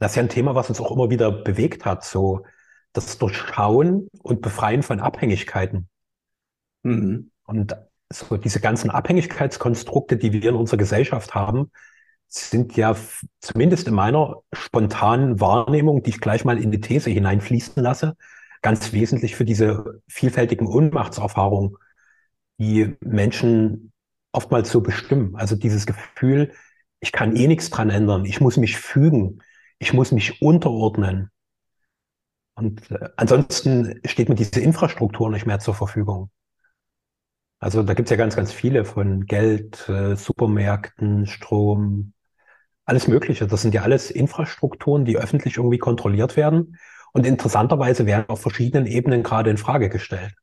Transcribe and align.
Das 0.00 0.12
ist 0.12 0.16
ja 0.16 0.22
ein 0.22 0.28
Thema, 0.28 0.54
was 0.54 0.68
uns 0.70 0.80
auch 0.80 0.90
immer 0.90 1.10
wieder 1.10 1.30
bewegt 1.30 1.84
hat, 1.84 2.04
so 2.04 2.44
das 2.92 3.18
Durchschauen 3.18 4.08
und 4.22 4.40
Befreien 4.40 4.82
von 4.82 4.98
Abhängigkeiten. 4.98 5.88
Mhm. 6.82 7.30
Und 7.44 7.76
so 8.10 8.36
diese 8.36 8.60
ganzen 8.60 8.90
Abhängigkeitskonstrukte, 8.90 10.16
die 10.16 10.32
wir 10.32 10.48
in 10.48 10.56
unserer 10.56 10.78
Gesellschaft 10.78 11.34
haben, 11.34 11.70
sind 12.28 12.76
ja 12.76 12.96
zumindest 13.40 13.88
in 13.88 13.94
meiner 13.94 14.36
spontanen 14.52 15.38
Wahrnehmung, 15.38 16.02
die 16.02 16.10
ich 16.10 16.20
gleich 16.20 16.44
mal 16.44 16.58
in 16.58 16.70
die 16.70 16.80
These 16.80 17.10
hineinfließen 17.10 17.82
lasse, 17.82 18.16
ganz 18.62 18.92
wesentlich 18.92 19.36
für 19.36 19.44
diese 19.44 20.00
vielfältigen 20.08 20.66
Ohnmachtserfahrungen, 20.66 21.76
die 22.58 22.96
Menschen 23.00 23.92
oftmals 24.32 24.70
so 24.70 24.80
bestimmen. 24.80 25.36
Also 25.36 25.56
dieses 25.56 25.86
Gefühl, 25.86 26.52
ich 27.00 27.12
kann 27.12 27.36
eh 27.36 27.48
nichts 27.48 27.68
dran 27.68 27.90
ändern, 27.90 28.24
ich 28.24 28.40
muss 28.40 28.56
mich 28.56 28.76
fügen, 28.76 29.42
ich 29.80 29.92
muss 29.92 30.12
mich 30.12 30.40
unterordnen. 30.40 31.30
Und 32.54 32.88
äh, 32.92 33.08
ansonsten 33.16 34.00
steht 34.04 34.28
mir 34.28 34.36
diese 34.36 34.60
Infrastruktur 34.60 35.30
nicht 35.30 35.46
mehr 35.46 35.58
zur 35.58 35.74
Verfügung. 35.74 36.30
Also 37.58 37.82
da 37.82 37.94
gibt's 37.94 38.10
ja 38.10 38.16
ganz, 38.16 38.36
ganz 38.36 38.52
viele 38.52 38.84
von 38.84 39.26
Geld, 39.26 39.88
äh, 39.88 40.16
Supermärkten, 40.16 41.26
Strom, 41.26 42.12
alles 42.84 43.08
Mögliche. 43.08 43.46
Das 43.46 43.62
sind 43.62 43.74
ja 43.74 43.82
alles 43.82 44.10
Infrastrukturen, 44.10 45.04
die 45.04 45.16
öffentlich 45.16 45.56
irgendwie 45.56 45.78
kontrolliert 45.78 46.36
werden. 46.36 46.78
Und 47.12 47.26
interessanterweise 47.26 48.06
werden 48.06 48.28
auf 48.28 48.42
verschiedenen 48.42 48.86
Ebenen 48.86 49.22
gerade 49.22 49.50
in 49.50 49.58
Frage 49.58 49.88
gestellt. 49.88 50.34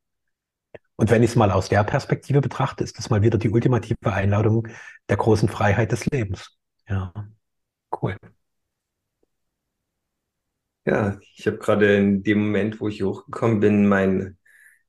Und 0.95 1.11
wenn 1.11 1.23
ich 1.23 1.31
es 1.31 1.35
mal 1.35 1.51
aus 1.51 1.69
der 1.69 1.83
Perspektive 1.83 2.41
betrachte, 2.41 2.83
ist 2.83 2.97
das 2.97 3.09
mal 3.11 3.21
wieder 3.21 3.37
die 3.37 3.49
ultimative 3.49 4.11
Einladung 4.11 4.67
der 5.09 5.17
großen 5.17 5.47
Freiheit 5.47 5.91
des 5.91 6.07
Lebens. 6.07 6.57
Ja, 6.89 7.13
cool. 8.01 8.17
Ja, 10.87 11.19
ich 11.35 11.45
habe 11.47 11.57
gerade 11.59 11.97
in 11.97 12.23
dem 12.23 12.39
Moment, 12.45 12.79
wo 12.79 12.87
ich 12.87 13.03
hochgekommen 13.03 13.59
bin, 13.59 13.87
mein, 13.87 14.37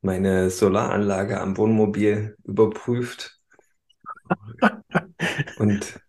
meine 0.00 0.48
Solaranlage 0.50 1.40
am 1.40 1.56
Wohnmobil 1.56 2.36
überprüft. 2.44 3.40
Und 5.58 6.00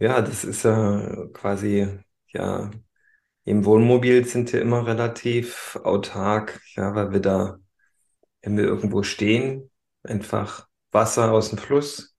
ja, 0.00 0.22
das 0.22 0.44
ist 0.44 0.64
ja 0.64 1.26
quasi, 1.34 1.88
ja, 2.28 2.70
im 3.44 3.64
Wohnmobil 3.64 4.26
sind 4.26 4.52
wir 4.52 4.62
immer 4.62 4.86
relativ 4.86 5.78
autark, 5.84 6.60
ja, 6.76 6.94
weil 6.94 7.12
wir 7.12 7.20
da, 7.20 7.58
wenn 8.42 8.56
wir 8.58 8.64
irgendwo 8.64 9.02
stehen, 9.04 9.70
einfach 10.04 10.68
Wasser 10.92 11.32
aus 11.32 11.50
dem 11.50 11.58
Fluss, 11.58 12.16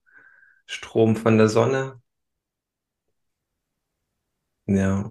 Strom 0.66 1.16
von 1.16 1.38
der 1.38 1.48
Sonne. 1.50 2.00
Ja, 4.66 5.10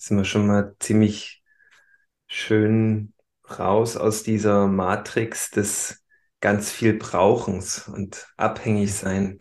sind 0.00 0.16
wir 0.16 0.24
schon 0.24 0.46
mal 0.46 0.74
ziemlich 0.78 1.42
schön 2.26 3.12
raus 3.58 3.96
aus 3.96 4.22
dieser 4.22 4.66
Matrix 4.66 5.50
des 5.50 6.02
ganz 6.40 6.70
viel 6.70 6.94
Brauchens 6.94 7.86
und 7.86 8.32
abhängig 8.38 8.94
sein. 8.94 9.38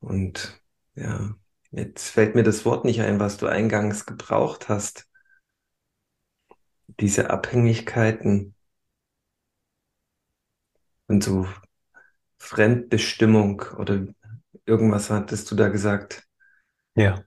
Und 0.00 0.58
ja, 0.94 1.34
jetzt 1.70 2.08
fällt 2.08 2.36
mir 2.36 2.42
das 2.42 2.64
Wort 2.64 2.86
nicht 2.86 3.02
ein, 3.02 3.20
was 3.20 3.36
du 3.36 3.46
eingangs 3.46 4.06
gebraucht 4.06 4.70
hast. 4.70 5.06
Diese 6.98 7.28
Abhängigkeiten 7.28 8.54
und 11.06 11.22
so 11.22 11.46
Fremdbestimmung 12.38 13.60
oder 13.76 14.06
irgendwas 14.64 15.10
hattest 15.10 15.50
du 15.50 15.54
da 15.54 15.68
gesagt. 15.68 16.26
Ja 16.94 17.22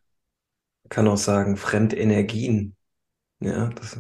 kann 0.90 1.08
auch 1.08 1.18
sagen, 1.18 1.58
Fremdenergien. 1.58 2.76
Ja, 3.42 3.70
das, 3.70 4.00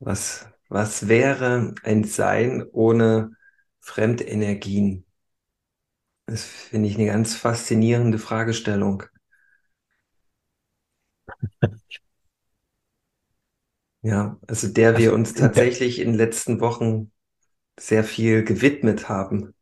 was, 0.00 0.48
was 0.68 1.08
wäre 1.08 1.74
ein 1.84 2.04
Sein 2.04 2.64
ohne 2.72 3.32
Fremdenergien? 3.80 5.06
Das 6.24 6.44
finde 6.44 6.88
ich 6.88 6.94
eine 6.94 7.04
ganz 7.08 7.34
faszinierende 7.34 8.18
Fragestellung. 8.18 9.02
Ja, 14.02 14.38
also 14.46 14.68
der 14.68 14.96
wir 14.98 15.08
also, 15.08 15.14
uns 15.14 15.34
tatsächlich 15.34 15.98
in 16.00 16.08
den 16.08 16.16
letzten 16.16 16.60
Wochen 16.60 17.12
sehr 17.78 18.04
viel 18.04 18.44
gewidmet 18.44 19.08
haben. 19.08 19.54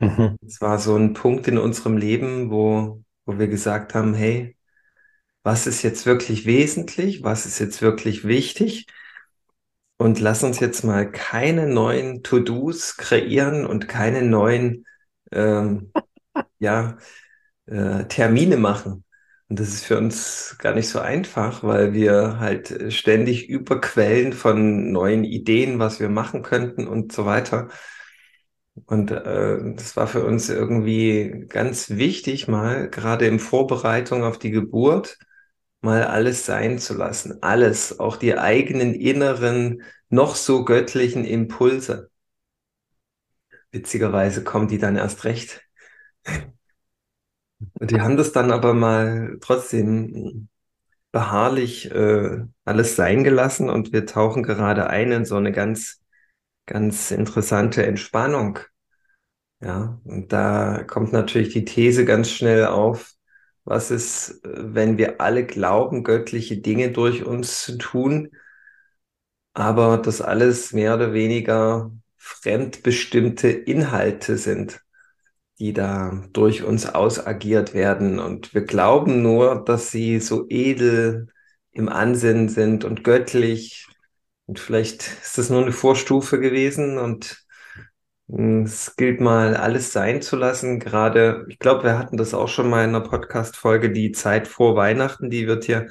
Mhm. 0.00 0.36
Es 0.46 0.60
war 0.60 0.78
so 0.78 0.96
ein 0.96 1.12
Punkt 1.14 1.48
in 1.48 1.58
unserem 1.58 1.96
Leben, 1.96 2.50
wo, 2.50 3.02
wo 3.26 3.38
wir 3.38 3.48
gesagt 3.48 3.94
haben, 3.94 4.14
hey, 4.14 4.53
was 5.44 5.66
ist 5.68 5.82
jetzt 5.82 6.06
wirklich 6.06 6.46
wesentlich, 6.46 7.22
was 7.22 7.46
ist 7.46 7.60
jetzt 7.60 7.82
wirklich 7.82 8.26
wichtig. 8.26 8.86
Und 9.96 10.18
lass 10.20 10.42
uns 10.42 10.58
jetzt 10.60 10.84
mal 10.84 11.10
keine 11.10 11.68
neuen 11.68 12.22
To-Dos 12.22 12.96
kreieren 12.96 13.66
und 13.66 13.86
keine 13.88 14.22
neuen 14.22 14.86
ähm, 15.32 15.92
ja, 16.58 16.96
äh, 17.66 18.04
Termine 18.06 18.56
machen. 18.56 19.04
Und 19.48 19.60
das 19.60 19.68
ist 19.68 19.84
für 19.84 19.98
uns 19.98 20.56
gar 20.58 20.74
nicht 20.74 20.88
so 20.88 21.00
einfach, 21.00 21.62
weil 21.62 21.92
wir 21.92 22.38
halt 22.40 22.92
ständig 22.92 23.48
überquellen 23.48 24.32
von 24.32 24.90
neuen 24.92 25.24
Ideen, 25.24 25.78
was 25.78 26.00
wir 26.00 26.08
machen 26.08 26.42
könnten 26.42 26.88
und 26.88 27.12
so 27.12 27.26
weiter. 27.26 27.68
Und 28.86 29.10
äh, 29.10 29.74
das 29.76 29.96
war 29.96 30.06
für 30.08 30.24
uns 30.24 30.48
irgendwie 30.48 31.44
ganz 31.48 31.90
wichtig, 31.90 32.48
mal 32.48 32.88
gerade 32.90 33.26
in 33.26 33.38
Vorbereitung 33.38 34.24
auf 34.24 34.38
die 34.38 34.50
Geburt, 34.50 35.18
mal 35.84 36.04
alles 36.04 36.46
sein 36.46 36.78
zu 36.78 36.94
lassen. 36.94 37.42
Alles, 37.42 37.98
auch 38.00 38.16
die 38.16 38.38
eigenen 38.38 38.94
inneren, 38.94 39.82
noch 40.10 40.36
so 40.36 40.64
göttlichen 40.64 41.24
Impulse. 41.24 42.10
Witzigerweise 43.72 44.42
kommen 44.42 44.68
die 44.68 44.78
dann 44.78 44.96
erst 44.96 45.24
recht. 45.24 45.60
Und 47.74 47.90
die 47.90 48.00
haben 48.00 48.16
das 48.16 48.32
dann 48.32 48.50
aber 48.52 48.74
mal 48.74 49.38
trotzdem 49.40 50.48
beharrlich 51.12 51.90
äh, 51.92 52.42
alles 52.64 52.96
sein 52.96 53.24
gelassen 53.24 53.70
und 53.70 53.92
wir 53.92 54.06
tauchen 54.06 54.42
gerade 54.42 54.88
ein 54.90 55.12
in 55.12 55.24
so 55.26 55.36
eine 55.36 55.52
ganz, 55.52 56.02
ganz 56.66 57.10
interessante 57.12 57.86
Entspannung. 57.86 58.60
Ja, 59.60 60.00
und 60.04 60.32
da 60.32 60.84
kommt 60.84 61.12
natürlich 61.12 61.52
die 61.54 61.64
These 61.64 62.04
ganz 62.04 62.30
schnell 62.30 62.66
auf, 62.66 63.13
was 63.64 63.90
ist, 63.90 64.40
wenn 64.44 64.98
wir 64.98 65.20
alle 65.20 65.44
glauben, 65.46 66.04
göttliche 66.04 66.58
Dinge 66.58 66.90
durch 66.92 67.24
uns 67.24 67.62
zu 67.64 67.78
tun, 67.78 68.30
aber 69.54 69.98
das 69.98 70.20
alles 70.20 70.72
mehr 70.72 70.94
oder 70.94 71.12
weniger 71.12 71.90
fremdbestimmte 72.16 73.48
Inhalte 73.48 74.36
sind, 74.38 74.80
die 75.58 75.72
da 75.72 76.24
durch 76.32 76.64
uns 76.64 76.86
ausagiert 76.86 77.74
werden. 77.74 78.18
Und 78.18 78.54
wir 78.54 78.62
glauben 78.62 79.22
nur, 79.22 79.64
dass 79.64 79.90
sie 79.90 80.20
so 80.20 80.46
edel 80.48 81.28
im 81.70 81.88
Ansinnen 81.88 82.48
sind 82.48 82.84
und 82.84 83.04
göttlich. 83.04 83.86
Und 84.46 84.58
vielleicht 84.58 85.02
ist 85.22 85.38
das 85.38 85.50
nur 85.50 85.62
eine 85.62 85.72
Vorstufe 85.72 86.40
gewesen 86.40 86.98
und 86.98 87.43
es 88.28 88.96
gilt 88.96 89.20
mal 89.20 89.56
alles 89.56 89.92
sein 89.92 90.22
zu 90.22 90.36
lassen. 90.36 90.80
Gerade, 90.80 91.46
ich 91.48 91.58
glaube, 91.58 91.84
wir 91.84 91.98
hatten 91.98 92.16
das 92.16 92.34
auch 92.34 92.48
schon 92.48 92.70
mal 92.70 92.84
in 92.84 92.90
einer 92.90 93.00
Podcast-Folge, 93.02 93.92
die 93.92 94.12
Zeit 94.12 94.48
vor 94.48 94.76
Weihnachten, 94.76 95.30
die 95.30 95.46
wird 95.46 95.68
ja 95.68 95.84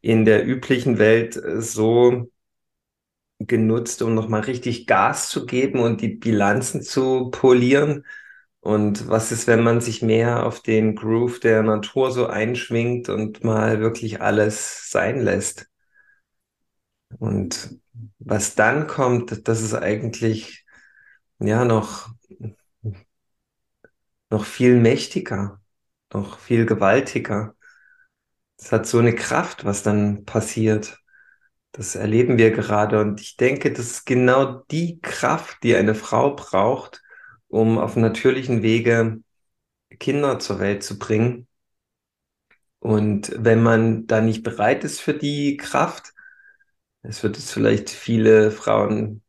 in 0.00 0.24
der 0.24 0.46
üblichen 0.46 0.98
Welt 0.98 1.36
äh, 1.36 1.60
so 1.60 2.30
genutzt, 3.40 4.02
um 4.02 4.14
nochmal 4.14 4.42
richtig 4.42 4.86
Gas 4.86 5.28
zu 5.28 5.46
geben 5.46 5.80
und 5.80 6.00
die 6.00 6.08
Bilanzen 6.08 6.82
zu 6.82 7.30
polieren. 7.30 8.04
Und 8.60 9.08
was 9.08 9.32
ist, 9.32 9.46
wenn 9.46 9.62
man 9.62 9.80
sich 9.80 10.02
mehr 10.02 10.44
auf 10.44 10.60
den 10.62 10.96
Groove 10.96 11.40
der 11.40 11.62
Natur 11.62 12.10
so 12.10 12.26
einschwingt 12.26 13.08
und 13.08 13.44
mal 13.44 13.80
wirklich 13.80 14.20
alles 14.20 14.90
sein 14.90 15.20
lässt? 15.20 15.68
Und 17.18 17.78
was 18.18 18.54
dann 18.54 18.86
kommt, 18.86 19.48
das 19.48 19.62
ist 19.62 19.74
eigentlich 19.74 20.64
ja, 21.40 21.64
noch, 21.64 22.10
noch 24.30 24.44
viel 24.44 24.76
mächtiger, 24.76 25.60
noch 26.12 26.38
viel 26.38 26.66
gewaltiger. 26.66 27.54
Es 28.58 28.72
hat 28.72 28.86
so 28.86 28.98
eine 28.98 29.14
Kraft, 29.14 29.64
was 29.64 29.82
dann 29.82 30.24
passiert. 30.24 30.98
Das 31.72 31.94
erleben 31.94 32.38
wir 32.38 32.50
gerade. 32.50 33.00
Und 33.00 33.20
ich 33.20 33.36
denke, 33.36 33.72
das 33.72 33.86
ist 33.86 34.06
genau 34.06 34.64
die 34.70 35.00
Kraft, 35.00 35.62
die 35.62 35.76
eine 35.76 35.94
Frau 35.94 36.34
braucht, 36.34 37.02
um 37.48 37.78
auf 37.78 37.96
natürlichen 37.96 38.62
Wege 38.62 39.20
Kinder 39.98 40.38
zur 40.38 40.60
Welt 40.60 40.82
zu 40.84 40.98
bringen. 40.98 41.48
Und 42.80 43.32
wenn 43.36 43.62
man 43.62 44.06
da 44.06 44.20
nicht 44.20 44.42
bereit 44.42 44.84
ist 44.84 45.00
für 45.00 45.14
die 45.14 45.56
Kraft, 45.56 46.12
es 47.02 47.22
wird 47.22 47.38
es 47.38 47.52
vielleicht 47.52 47.90
viele 47.90 48.50
Frauen 48.50 49.22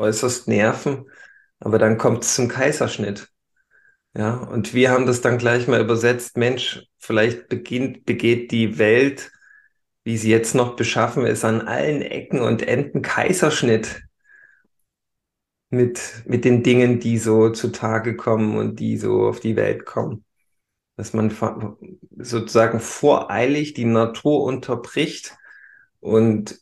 äußerst 0.00 0.48
nerven, 0.48 1.10
aber 1.60 1.78
dann 1.78 1.98
kommt 1.98 2.24
es 2.24 2.34
zum 2.34 2.48
Kaiserschnitt. 2.48 3.28
Ja, 4.14 4.34
und 4.36 4.74
wir 4.74 4.90
haben 4.90 5.06
das 5.06 5.20
dann 5.20 5.38
gleich 5.38 5.68
mal 5.68 5.80
übersetzt, 5.80 6.36
Mensch, 6.36 6.84
vielleicht 6.98 7.48
beginnt, 7.48 8.06
begeht 8.06 8.50
die 8.50 8.78
Welt, 8.78 9.30
wie 10.04 10.16
sie 10.16 10.30
jetzt 10.30 10.54
noch 10.54 10.74
beschaffen 10.76 11.26
ist, 11.26 11.44
an 11.44 11.60
allen 11.62 12.02
Ecken 12.02 12.40
und 12.40 12.62
Enden 12.62 13.02
Kaiserschnitt 13.02 14.02
mit, 15.70 16.24
mit 16.26 16.44
den 16.44 16.62
Dingen, 16.62 17.00
die 17.00 17.18
so 17.18 17.50
zutage 17.50 18.16
kommen 18.16 18.56
und 18.56 18.80
die 18.80 18.96
so 18.96 19.26
auf 19.28 19.40
die 19.40 19.56
Welt 19.56 19.86
kommen. 19.86 20.24
Dass 20.96 21.12
man 21.12 21.32
sozusagen 22.18 22.80
voreilig 22.80 23.74
die 23.74 23.84
Natur 23.84 24.42
unterbricht 24.44 25.36
und 26.00 26.60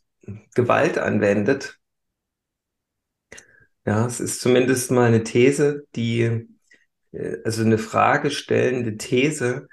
Gewalt 0.54 0.98
anwendet. 0.98 1.78
Ja, 3.88 4.04
es 4.06 4.20
ist 4.20 4.40
zumindest 4.42 4.90
mal 4.90 5.06
eine 5.06 5.24
These, 5.24 5.86
die 5.96 6.46
äh, 7.12 7.38
also 7.44 7.62
eine 7.62 7.78
Frage 7.78 8.30
stellende 8.30 8.98
These, 8.98 9.68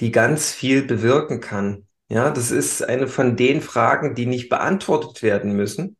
die 0.00 0.12
ganz 0.12 0.52
viel 0.52 0.84
bewirken 0.84 1.40
kann. 1.40 1.86
Ja, 2.08 2.30
das 2.30 2.50
ist 2.52 2.82
eine 2.82 3.08
von 3.08 3.36
den 3.36 3.62
Fragen, 3.62 4.14
die 4.16 4.26
nicht 4.26 4.50
beantwortet 4.50 5.22
werden 5.22 5.54
müssen, 5.54 5.96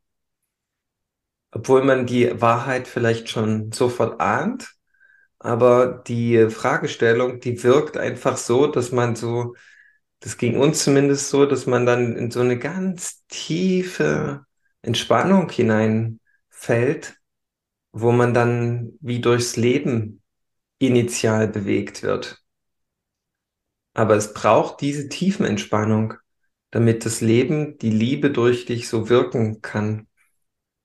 obwohl 1.51 1.85
man 1.85 2.07
die 2.07 2.41
Wahrheit 2.41 2.89
vielleicht 2.89 3.29
schon 3.29 3.73
sofort 3.73 4.21
ahnt. 4.21 4.75
Aber 5.41 5.87
die 6.07 6.51
Fragestellung, 6.51 7.41
die 7.41 7.63
wirkt 7.65 7.97
einfach 7.99 8.37
so, 8.39 8.67
dass 8.69 8.93
man 8.93 9.17
so, 9.17 9.57
das 10.21 10.39
ging 10.39 10.59
uns 10.61 10.85
zumindest 10.85 11.31
so, 11.31 11.47
dass 11.47 11.67
man 11.67 11.87
dann 11.87 12.17
in 12.17 12.31
so 12.33 12.41
eine 12.41 12.59
ganz 12.59 13.25
tiefe 13.29 14.47
Entspannung 14.83 15.51
hineinfällt, 15.51 17.17
wo 17.93 18.13
man 18.13 18.35
dann 18.35 18.93
wie 19.01 19.21
durchs 19.21 19.57
Leben 19.57 20.23
initial 20.79 21.49
bewegt 21.49 22.03
wird. 22.03 22.43
Aber 23.95 24.17
es 24.17 24.35
braucht 24.35 24.81
diese 24.83 25.09
Tiefenentspannung, 25.09 26.15
damit 26.71 27.05
das 27.07 27.21
Leben, 27.23 27.79
die 27.79 27.91
Liebe 27.91 28.31
durch 28.31 28.67
dich 28.67 28.89
so 28.89 29.09
wirken 29.09 29.63
kann. 29.63 30.09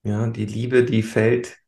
Ja, 0.03 0.27
die 0.29 0.45
Liebe, 0.45 0.85
die 0.85 1.03
fällt 1.03 1.59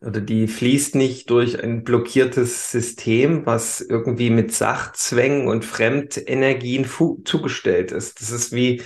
oder 0.00 0.20
die 0.20 0.46
fließt 0.46 0.94
nicht 0.94 1.28
durch 1.30 1.62
ein 1.62 1.82
blockiertes 1.84 2.70
System, 2.70 3.46
was 3.46 3.80
irgendwie 3.80 4.30
mit 4.30 4.52
Sachzwängen 4.52 5.48
und 5.48 5.64
Fremdenergien 5.64 6.86
zugestellt 7.24 7.90
ist. 7.90 8.20
Das 8.20 8.30
ist 8.30 8.52
wie, 8.52 8.82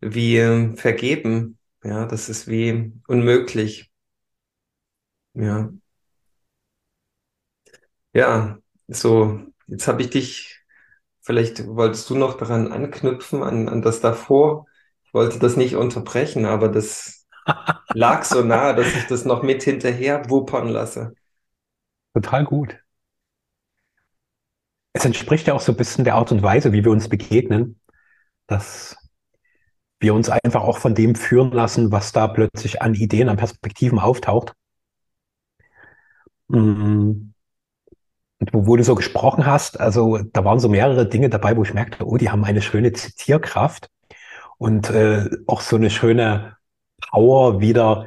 wie 0.00 0.38
ähm, 0.38 0.76
vergeben. 0.76 1.58
Ja, 1.84 2.06
das 2.06 2.28
ist 2.28 2.48
wie 2.48 2.92
unmöglich. 3.08 3.90
Ja. 5.38 5.70
Ja, 8.12 8.58
so, 8.88 9.40
jetzt 9.66 9.86
habe 9.88 10.02
ich 10.02 10.10
dich, 10.10 10.60
vielleicht 11.20 11.66
wolltest 11.68 12.08
du 12.10 12.16
noch 12.16 12.36
daran 12.36 12.72
anknüpfen, 12.72 13.42
an, 13.42 13.68
an 13.68 13.82
das 13.82 14.00
davor. 14.00 14.66
Ich 15.04 15.14
wollte 15.14 15.38
das 15.38 15.56
nicht 15.56 15.76
unterbrechen, 15.76 16.46
aber 16.46 16.68
das 16.68 17.26
lag 17.94 18.24
so 18.24 18.42
nah, 18.42 18.72
dass 18.72 18.94
ich 18.94 19.06
das 19.06 19.24
noch 19.24 19.42
mit 19.42 19.62
hinterher 19.62 20.28
wuppern 20.30 20.68
lasse. 20.68 21.14
Total 22.12 22.44
gut. 22.44 22.78
Es 24.92 25.04
entspricht 25.04 25.46
ja 25.46 25.54
auch 25.54 25.60
so 25.60 25.72
ein 25.72 25.76
bisschen 25.76 26.04
der 26.04 26.16
Art 26.16 26.32
und 26.32 26.42
Weise, 26.42 26.72
wie 26.72 26.84
wir 26.84 26.90
uns 26.90 27.08
begegnen, 27.08 27.80
dass 28.46 28.96
wir 30.00 30.14
uns 30.14 30.28
einfach 30.28 30.62
auch 30.62 30.78
von 30.78 30.94
dem 30.94 31.14
führen 31.14 31.52
lassen, 31.52 31.92
was 31.92 32.12
da 32.12 32.28
plötzlich 32.28 32.82
an 32.82 32.94
Ideen, 32.94 33.28
an 33.28 33.36
Perspektiven 33.36 33.98
auftaucht. 33.98 34.54
Mm. 36.48 37.32
Und 38.40 38.52
wo, 38.52 38.66
wo 38.66 38.76
du 38.76 38.84
so 38.84 38.94
gesprochen 38.94 39.46
hast, 39.46 39.80
also 39.80 40.18
da 40.18 40.44
waren 40.44 40.60
so 40.60 40.68
mehrere 40.68 41.08
Dinge 41.08 41.28
dabei, 41.28 41.56
wo 41.56 41.62
ich 41.62 41.74
merkte, 41.74 42.06
oh, 42.06 42.16
die 42.16 42.30
haben 42.30 42.44
eine 42.44 42.62
schöne 42.62 42.92
Zitierkraft 42.92 43.90
und 44.58 44.90
äh, 44.90 45.28
auch 45.46 45.60
so 45.60 45.76
eine 45.76 45.90
schöne 45.90 46.56
Power, 47.10 47.60
wieder 47.60 48.06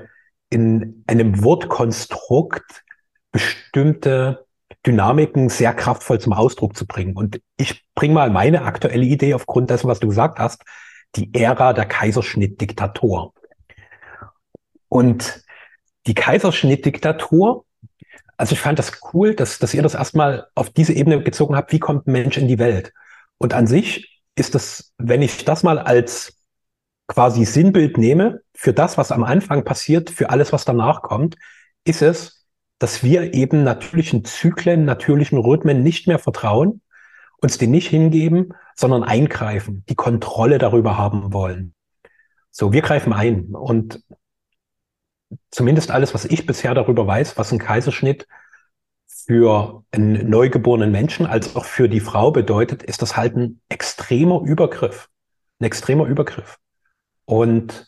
in 0.50 1.04
einem 1.08 1.44
Wortkonstrukt 1.44 2.84
bestimmte 3.32 4.46
Dynamiken 4.86 5.50
sehr 5.50 5.74
kraftvoll 5.74 6.20
zum 6.20 6.34
Ausdruck 6.34 6.76
zu 6.76 6.86
bringen. 6.86 7.16
Und 7.16 7.42
ich 7.58 7.86
bringe 7.96 8.14
mal 8.14 8.30
meine 8.30 8.64
aktuelle 8.64 9.06
Idee 9.06 9.34
aufgrund 9.34 9.70
dessen, 9.70 9.88
was 9.88 10.00
du 10.00 10.08
gesagt 10.08 10.40
hast, 10.40 10.64
die 11.16 11.34
Ära 11.34 11.74
der 11.74 11.86
Kaiserschnittdiktatur. 11.86 13.34
Und 14.90 15.44
die 16.08 16.16
Kaiserschnittdiktatur 16.16 17.66
also 18.42 18.54
ich 18.54 18.60
fand 18.60 18.80
das 18.80 19.00
cool, 19.14 19.36
dass, 19.36 19.60
dass 19.60 19.76
ihr 19.76 19.84
das 19.84 19.94
erstmal 19.94 20.48
auf 20.56 20.72
diese 20.72 20.94
Ebene 20.94 21.22
gezogen 21.22 21.56
habt, 21.56 21.72
wie 21.74 21.80
kommt 21.80 22.08
ein 22.08 22.12
Mensch 22.12 22.38
in 22.40 22.48
die 22.48 22.58
Welt? 22.58 22.92
Und 23.38 23.54
an 23.54 23.68
sich 23.68 24.20
ist 24.34 24.56
das, 24.56 24.94
wenn 24.98 25.22
ich 25.22 25.46
das 25.46 25.62
mal 25.62 25.78
als 25.78 26.40
quasi 27.08 27.46
Sinnbild 27.46 28.00
nehme 28.00 28.42
für 28.56 28.74
das, 28.74 28.98
was 28.98 29.12
am 29.12 29.24
Anfang 29.24 29.64
passiert, 29.64 30.10
für 30.10 30.32
alles, 30.32 30.52
was 30.52 30.66
danach 30.66 31.04
kommt, 31.04 31.36
ist 31.84 32.02
es, 32.02 32.48
dass 32.80 33.04
wir 33.04 33.36
eben 33.36 33.64
natürlichen 33.64 34.26
Zyklen, 34.26 34.86
natürlichen 34.86 35.38
Rhythmen 35.38 35.84
nicht 35.84 36.08
mehr 36.08 36.18
vertrauen, 36.18 36.82
uns 37.42 37.60
die 37.60 37.68
nicht 37.68 37.90
hingeben, 37.90 38.56
sondern 38.76 39.04
eingreifen, 39.04 39.86
die 39.88 39.96
Kontrolle 39.96 40.58
darüber 40.58 40.98
haben 40.98 41.32
wollen. 41.32 41.76
So, 42.50 42.74
wir 42.74 42.82
greifen 42.82 43.14
ein 43.14 43.54
und 43.54 44.04
zumindest 45.50 45.92
alles, 45.92 46.13
was 46.13 46.25
ich 46.25 46.45
bisher 46.45 46.74
darüber 46.74 47.07
weiß, 47.07 47.38
was 47.38 47.51
ein 47.51 47.60
Kaiserschnitt 47.60 48.28
für 49.07 49.83
einen 49.92 50.30
neugeborenen 50.30 50.92
Menschen 50.92 51.25
als 51.25 51.56
auch 51.56 51.66
für 51.66 51.88
die 51.88 52.00
Frau 52.00 52.31
bedeutet, 52.31 52.83
ist 52.83 53.01
das 53.01 53.18
halt 53.18 53.36
ein 53.36 53.62
extremer 53.69 54.42
Übergriff. 54.42 55.10
Ein 55.60 55.66
extremer 55.66 56.06
Übergriff. 56.06 56.57
Und 57.25 57.88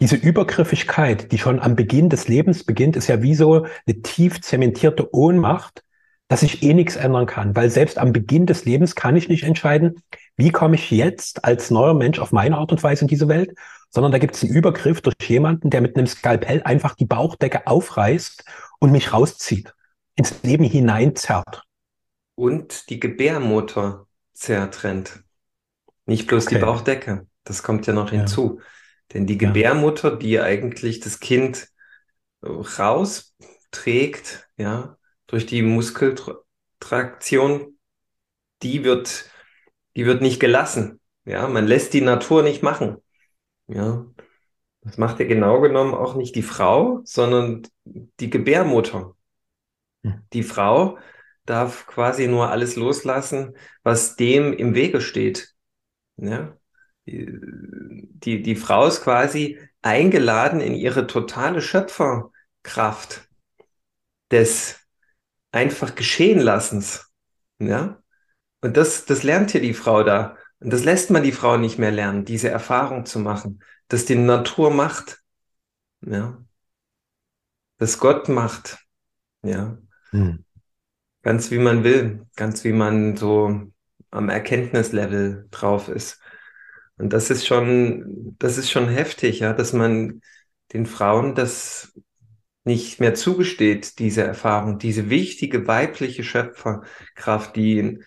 diese 0.00 0.16
Übergriffigkeit, 0.16 1.32
die 1.32 1.38
schon 1.38 1.58
am 1.60 1.74
Beginn 1.74 2.08
des 2.08 2.28
Lebens 2.28 2.64
beginnt, 2.64 2.96
ist 2.96 3.08
ja 3.08 3.22
wie 3.22 3.34
so 3.34 3.66
eine 3.86 4.02
tief 4.02 4.40
zementierte 4.40 5.12
Ohnmacht, 5.12 5.82
dass 6.28 6.42
ich 6.42 6.62
eh 6.62 6.74
nichts 6.74 6.96
ändern 6.96 7.26
kann. 7.26 7.56
Weil 7.56 7.70
selbst 7.70 7.98
am 7.98 8.12
Beginn 8.12 8.46
des 8.46 8.64
Lebens 8.64 8.94
kann 8.94 9.16
ich 9.16 9.28
nicht 9.28 9.42
entscheiden, 9.42 10.02
wie 10.38 10.50
komme 10.50 10.76
ich 10.76 10.90
jetzt 10.90 11.44
als 11.44 11.70
neuer 11.70 11.94
Mensch 11.94 12.20
auf 12.20 12.32
meine 12.32 12.56
Art 12.56 12.72
und 12.72 12.82
Weise 12.82 13.02
in 13.02 13.08
diese 13.08 13.28
Welt, 13.28 13.54
sondern 13.90 14.12
da 14.12 14.18
gibt 14.18 14.36
es 14.36 14.44
einen 14.44 14.54
Übergriff 14.54 15.00
durch 15.00 15.16
jemanden, 15.26 15.68
der 15.68 15.80
mit 15.80 15.96
einem 15.96 16.06
Skalpell 16.06 16.62
einfach 16.62 16.94
die 16.94 17.06
Bauchdecke 17.06 17.66
aufreißt 17.66 18.44
und 18.78 18.92
mich 18.92 19.12
rauszieht, 19.12 19.74
ins 20.14 20.42
Leben 20.44 20.64
hineinzerrt. 20.64 21.64
Und 22.36 22.88
die 22.88 23.00
Gebärmutter 23.00 24.06
zertrennt. 24.32 25.24
Nicht 26.06 26.28
bloß 26.28 26.46
okay. 26.46 26.54
die 26.54 26.60
Bauchdecke. 26.60 27.26
Das 27.42 27.64
kommt 27.64 27.88
ja 27.88 27.92
noch 27.92 28.10
hinzu. 28.10 28.58
Ja. 28.58 28.64
Denn 29.12 29.26
die 29.26 29.38
Gebärmutter, 29.38 30.16
die 30.16 30.40
eigentlich 30.40 31.00
das 31.00 31.18
Kind 31.18 31.66
rausträgt, 32.42 34.48
ja, 34.56 34.96
durch 35.26 35.46
die 35.46 35.62
Muskeltraktion, 35.62 37.76
die 38.62 38.84
wird, 38.84 39.24
die 39.98 40.06
wird 40.06 40.22
nicht 40.22 40.38
gelassen. 40.38 41.00
Ja, 41.24 41.48
man 41.48 41.66
lässt 41.66 41.92
die 41.92 42.02
Natur 42.02 42.44
nicht 42.44 42.62
machen. 42.62 42.98
Ja, 43.66 44.06
das 44.82 44.96
macht 44.96 45.18
ja 45.18 45.26
genau 45.26 45.60
genommen 45.60 45.92
auch 45.92 46.14
nicht 46.14 46.36
die 46.36 46.44
Frau, 46.44 47.00
sondern 47.02 47.66
die 47.84 48.30
Gebärmutter. 48.30 49.16
Hm. 50.04 50.22
Die 50.32 50.44
Frau 50.44 50.98
darf 51.46 51.88
quasi 51.88 52.28
nur 52.28 52.48
alles 52.48 52.76
loslassen, 52.76 53.56
was 53.82 54.14
dem 54.14 54.52
im 54.52 54.76
Wege 54.76 55.00
steht. 55.00 55.52
Ja? 56.16 56.56
Die, 57.04 58.42
die, 58.42 58.54
Frau 58.54 58.86
ist 58.86 59.02
quasi 59.02 59.58
eingeladen 59.82 60.60
in 60.60 60.74
ihre 60.74 61.08
totale 61.08 61.60
Schöpferkraft 61.60 63.28
des 64.30 64.78
einfach 65.50 65.96
geschehen 65.96 66.38
lassens. 66.38 67.10
Ja? 67.58 68.00
Und 68.60 68.76
das, 68.76 69.04
das 69.04 69.22
lernt 69.22 69.52
hier 69.52 69.60
die 69.60 69.74
Frau 69.74 70.02
da. 70.02 70.36
Und 70.60 70.72
das 70.72 70.84
lässt 70.84 71.10
man 71.10 71.22
die 71.22 71.32
Frau 71.32 71.56
nicht 71.56 71.78
mehr 71.78 71.92
lernen, 71.92 72.24
diese 72.24 72.48
Erfahrung 72.48 73.06
zu 73.06 73.20
machen, 73.20 73.62
dass 73.86 74.04
die 74.04 74.16
Natur 74.16 74.70
macht, 74.70 75.20
ja, 76.00 76.42
dass 77.78 77.98
Gott 77.98 78.28
macht, 78.28 78.78
ja, 79.42 79.78
hm. 80.10 80.44
ganz 81.22 81.50
wie 81.50 81.58
man 81.58 81.84
will, 81.84 82.26
ganz 82.34 82.64
wie 82.64 82.72
man 82.72 83.16
so 83.16 83.70
am 84.10 84.28
Erkenntnislevel 84.28 85.46
drauf 85.50 85.88
ist. 85.88 86.20
Und 86.96 87.12
das 87.12 87.30
ist 87.30 87.46
schon, 87.46 88.34
das 88.38 88.58
ist 88.58 88.70
schon 88.70 88.88
heftig, 88.88 89.38
ja, 89.40 89.52
dass 89.52 89.72
man 89.72 90.20
den 90.72 90.86
Frauen 90.86 91.36
das 91.36 91.92
nicht 92.64 93.00
mehr 93.00 93.14
zugesteht, 93.14 93.98
diese 94.00 94.22
Erfahrung, 94.24 94.78
diese 94.78 95.08
wichtige 95.08 95.66
weibliche 95.66 96.24
Schöpferkraft, 96.24 97.56
die 97.56 98.00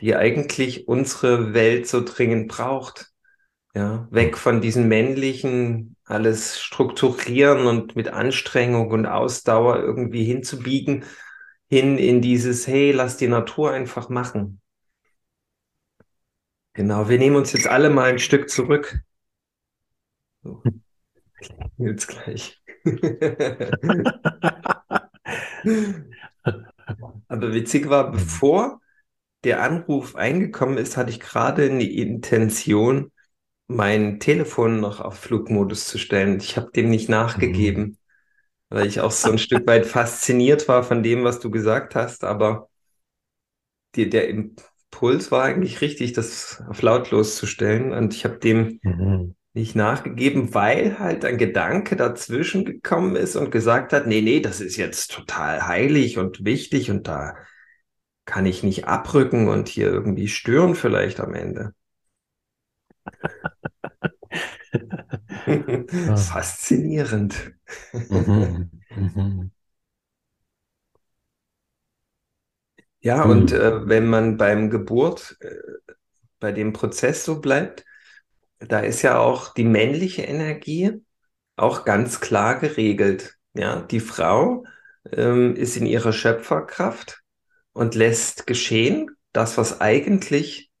die 0.00 0.14
eigentlich 0.14 0.88
unsere 0.88 1.54
Welt 1.54 1.86
so 1.88 2.02
dringend 2.04 2.48
braucht. 2.48 3.10
Ja, 3.74 4.08
weg 4.10 4.36
von 4.38 4.60
diesen 4.60 4.88
männlichen, 4.88 5.96
alles 6.04 6.60
strukturieren 6.60 7.66
und 7.66 7.96
mit 7.96 8.08
Anstrengung 8.08 8.90
und 8.90 9.06
Ausdauer 9.06 9.76
irgendwie 9.76 10.24
hinzubiegen, 10.24 11.04
hin 11.68 11.98
in 11.98 12.22
dieses, 12.22 12.66
hey, 12.66 12.92
lass 12.92 13.18
die 13.18 13.28
Natur 13.28 13.72
einfach 13.72 14.08
machen. 14.08 14.60
Genau, 16.72 17.08
wir 17.08 17.18
nehmen 17.18 17.36
uns 17.36 17.52
jetzt 17.52 17.66
alle 17.66 17.90
mal 17.90 18.10
ein 18.10 18.18
Stück 18.18 18.48
zurück. 18.48 19.00
So. 20.42 20.62
Jetzt 21.76 22.08
gleich. 22.08 22.60
Aber 27.28 27.52
witzig 27.52 27.88
war, 27.88 28.10
bevor 28.10 28.80
der 29.48 29.62
Anruf 29.62 30.14
eingekommen 30.14 30.76
ist, 30.76 30.98
hatte 30.98 31.10
ich 31.10 31.20
gerade 31.20 31.64
eine 31.64 31.90
Intention, 31.90 33.10
mein 33.66 34.20
Telefon 34.20 34.78
noch 34.78 35.00
auf 35.00 35.18
Flugmodus 35.18 35.86
zu 35.86 35.96
stellen. 35.96 36.38
Ich 36.38 36.58
habe 36.58 36.70
dem 36.70 36.90
nicht 36.90 37.08
nachgegeben, 37.08 37.82
mhm. 37.82 37.96
weil 38.68 38.86
ich 38.86 39.00
auch 39.00 39.10
so 39.10 39.32
ein 39.32 39.38
Stück 39.38 39.66
weit 39.66 39.86
fasziniert 39.86 40.68
war 40.68 40.82
von 40.82 41.02
dem, 41.02 41.24
was 41.24 41.40
du 41.40 41.50
gesagt 41.50 41.94
hast. 41.94 42.24
Aber 42.24 42.68
die, 43.94 44.10
der 44.10 44.28
Impuls 44.28 45.30
war 45.30 45.44
eigentlich 45.44 45.80
richtig, 45.80 46.12
das 46.12 46.62
auf 46.68 46.82
lautlos 46.82 47.36
zu 47.36 47.46
stellen. 47.46 47.92
Und 47.92 48.12
ich 48.12 48.26
habe 48.26 48.36
dem 48.36 48.80
mhm. 48.82 49.34
nicht 49.54 49.74
nachgegeben, 49.74 50.52
weil 50.52 50.98
halt 50.98 51.24
ein 51.24 51.38
Gedanke 51.38 51.96
dazwischen 51.96 52.66
gekommen 52.66 53.16
ist 53.16 53.34
und 53.34 53.50
gesagt 53.50 53.94
hat, 53.94 54.06
nee, 54.06 54.20
nee, 54.20 54.40
das 54.40 54.60
ist 54.60 54.76
jetzt 54.76 55.10
total 55.10 55.66
heilig 55.66 56.18
und 56.18 56.44
wichtig 56.44 56.90
und 56.90 57.08
da 57.08 57.34
kann 58.28 58.44
ich 58.44 58.62
nicht 58.62 58.84
abrücken 58.86 59.48
und 59.48 59.68
hier 59.68 59.86
irgendwie 59.86 60.28
stören 60.28 60.74
vielleicht 60.74 61.18
am 61.18 61.34
Ende. 61.34 61.72
Faszinierend. 66.16 67.54
Mhm. 67.92 68.70
Mhm. 68.94 69.50
Ja, 73.00 73.24
mhm. 73.24 73.30
und 73.30 73.52
äh, 73.52 73.88
wenn 73.88 74.06
man 74.06 74.36
beim 74.36 74.68
Geburt, 74.68 75.36
äh, 75.40 75.54
bei 76.38 76.52
dem 76.52 76.74
Prozess 76.74 77.24
so 77.24 77.40
bleibt, 77.40 77.84
da 78.58 78.80
ist 78.80 79.02
ja 79.02 79.18
auch 79.18 79.54
die 79.54 79.64
männliche 79.64 80.22
Energie 80.22 81.02
auch 81.56 81.84
ganz 81.84 82.20
klar 82.20 82.58
geregelt. 82.60 83.36
Ja, 83.54 83.80
die 83.80 84.00
Frau 84.00 84.64
ähm, 85.12 85.56
ist 85.56 85.76
in 85.78 85.86
ihrer 85.86 86.12
Schöpferkraft 86.12 87.22
und 87.78 87.94
lässt 87.94 88.48
geschehen, 88.48 89.08
das, 89.32 89.56
was 89.56 89.80
eigentlich 89.80 90.72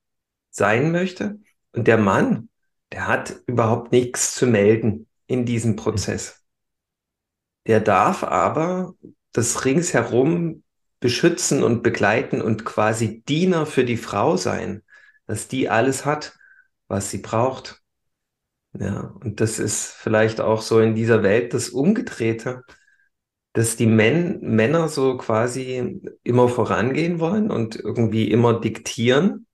sein 0.50 0.90
möchte. 0.90 1.38
Und 1.70 1.86
der 1.86 1.96
Mann, 1.96 2.48
der 2.90 3.06
hat 3.06 3.36
überhaupt 3.46 3.92
nichts 3.92 4.34
zu 4.34 4.48
melden 4.48 5.06
in 5.28 5.46
diesem 5.46 5.76
Prozess. 5.76 6.42
Der 7.68 7.78
darf 7.78 8.24
aber 8.24 8.94
das 9.32 9.64
ringsherum 9.64 10.64
beschützen 10.98 11.62
und 11.62 11.84
begleiten 11.84 12.42
und 12.42 12.64
quasi 12.64 13.22
Diener 13.22 13.64
für 13.64 13.84
die 13.84 13.96
Frau 13.96 14.36
sein, 14.36 14.82
dass 15.26 15.46
die 15.46 15.68
alles 15.68 16.04
hat, 16.04 16.36
was 16.88 17.12
sie 17.12 17.18
braucht. 17.18 17.80
Ja, 18.72 19.14
und 19.20 19.40
das 19.40 19.60
ist 19.60 19.92
vielleicht 19.92 20.40
auch 20.40 20.62
so 20.62 20.80
in 20.80 20.96
dieser 20.96 21.22
Welt 21.22 21.54
das 21.54 21.68
Umgedrehte, 21.68 22.64
dass 23.58 23.74
die 23.74 23.88
Men 23.88 24.38
Männer 24.40 24.88
so 24.88 25.16
quasi 25.16 26.00
immer 26.22 26.48
vorangehen 26.48 27.18
wollen 27.18 27.50
und 27.50 27.74
irgendwie 27.74 28.30
immer 28.30 28.60
diktieren 28.60 29.48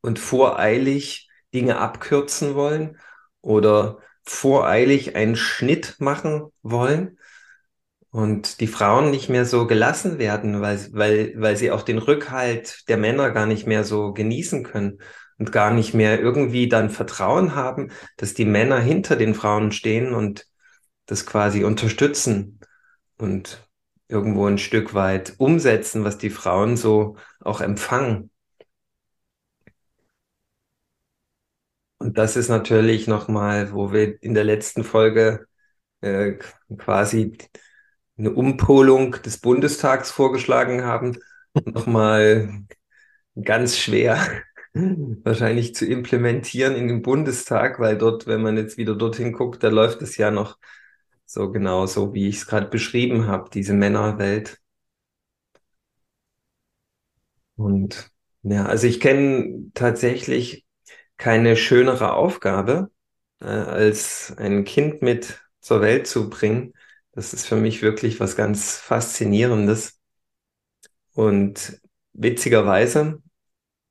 und 0.00 0.18
voreilig 0.18 1.30
Dinge 1.54 1.78
abkürzen 1.78 2.56
wollen 2.56 2.98
oder 3.42 3.98
voreilig 4.24 5.14
einen 5.14 5.36
Schnitt 5.36 6.00
machen 6.00 6.48
wollen 6.62 7.16
und 8.10 8.58
die 8.58 8.66
Frauen 8.66 9.12
nicht 9.12 9.28
mehr 9.28 9.44
so 9.44 9.68
gelassen 9.68 10.18
werden, 10.18 10.60
weil, 10.60 10.88
weil, 10.90 11.32
weil 11.36 11.56
sie 11.56 11.70
auch 11.70 11.82
den 11.82 11.98
Rückhalt 11.98 12.88
der 12.88 12.96
Männer 12.96 13.30
gar 13.30 13.46
nicht 13.46 13.68
mehr 13.68 13.84
so 13.84 14.14
genießen 14.14 14.64
können 14.64 14.98
und 15.38 15.52
gar 15.52 15.70
nicht 15.70 15.94
mehr 15.94 16.18
irgendwie 16.18 16.68
dann 16.68 16.90
Vertrauen 16.90 17.54
haben, 17.54 17.92
dass 18.16 18.34
die 18.34 18.46
Männer 18.46 18.80
hinter 18.80 19.14
den 19.14 19.36
Frauen 19.36 19.70
stehen 19.70 20.12
und 20.12 20.44
das 21.06 21.24
quasi 21.24 21.62
unterstützen 21.62 22.58
und 23.18 23.66
irgendwo 24.08 24.46
ein 24.46 24.58
Stück 24.58 24.94
weit 24.94 25.34
umsetzen, 25.38 26.04
was 26.04 26.18
die 26.18 26.30
Frauen 26.30 26.76
so 26.76 27.16
auch 27.40 27.60
empfangen. 27.60 28.30
Und 31.98 32.18
das 32.18 32.36
ist 32.36 32.48
natürlich 32.48 33.06
nochmal, 33.06 33.72
wo 33.72 33.92
wir 33.92 34.22
in 34.22 34.34
der 34.34 34.44
letzten 34.44 34.84
Folge 34.84 35.46
äh, 36.00 36.34
quasi 36.78 37.38
eine 38.18 38.32
Umpolung 38.32 39.12
des 39.24 39.38
Bundestags 39.40 40.10
vorgeschlagen 40.10 40.84
haben, 40.84 41.18
nochmal 41.54 42.64
ganz 43.42 43.78
schwer 43.78 44.18
wahrscheinlich 44.74 45.74
zu 45.74 45.86
implementieren 45.86 46.76
in 46.76 46.88
den 46.88 47.02
Bundestag, 47.02 47.80
weil 47.80 47.98
dort, 47.98 48.26
wenn 48.26 48.42
man 48.42 48.56
jetzt 48.58 48.78
wieder 48.78 48.96
dorthin 48.96 49.32
guckt, 49.32 49.62
da 49.64 49.68
läuft 49.70 50.02
es 50.02 50.16
ja 50.16 50.30
noch 50.30 50.58
so 51.26 51.50
genau 51.52 51.86
so, 51.86 52.14
wie 52.14 52.28
ich 52.28 52.36
es 52.38 52.46
gerade 52.46 52.68
beschrieben 52.68 53.26
habe, 53.26 53.50
diese 53.50 53.74
Männerwelt. 53.74 54.58
Und 57.56 58.10
ja, 58.42 58.66
also 58.66 58.86
ich 58.86 59.00
kenne 59.00 59.70
tatsächlich 59.74 60.66
keine 61.16 61.56
schönere 61.56 62.12
Aufgabe, 62.14 62.90
äh, 63.40 63.46
als 63.46 64.34
ein 64.38 64.64
Kind 64.64 65.02
mit 65.02 65.40
zur 65.60 65.80
Welt 65.80 66.06
zu 66.06 66.30
bringen. 66.30 66.74
Das 67.12 67.32
ist 67.34 67.46
für 67.46 67.56
mich 67.56 67.82
wirklich 67.82 68.20
was 68.20 68.36
ganz 68.36 68.76
Faszinierendes. 68.78 70.00
Und 71.14 71.80
witzigerweise 72.12 73.22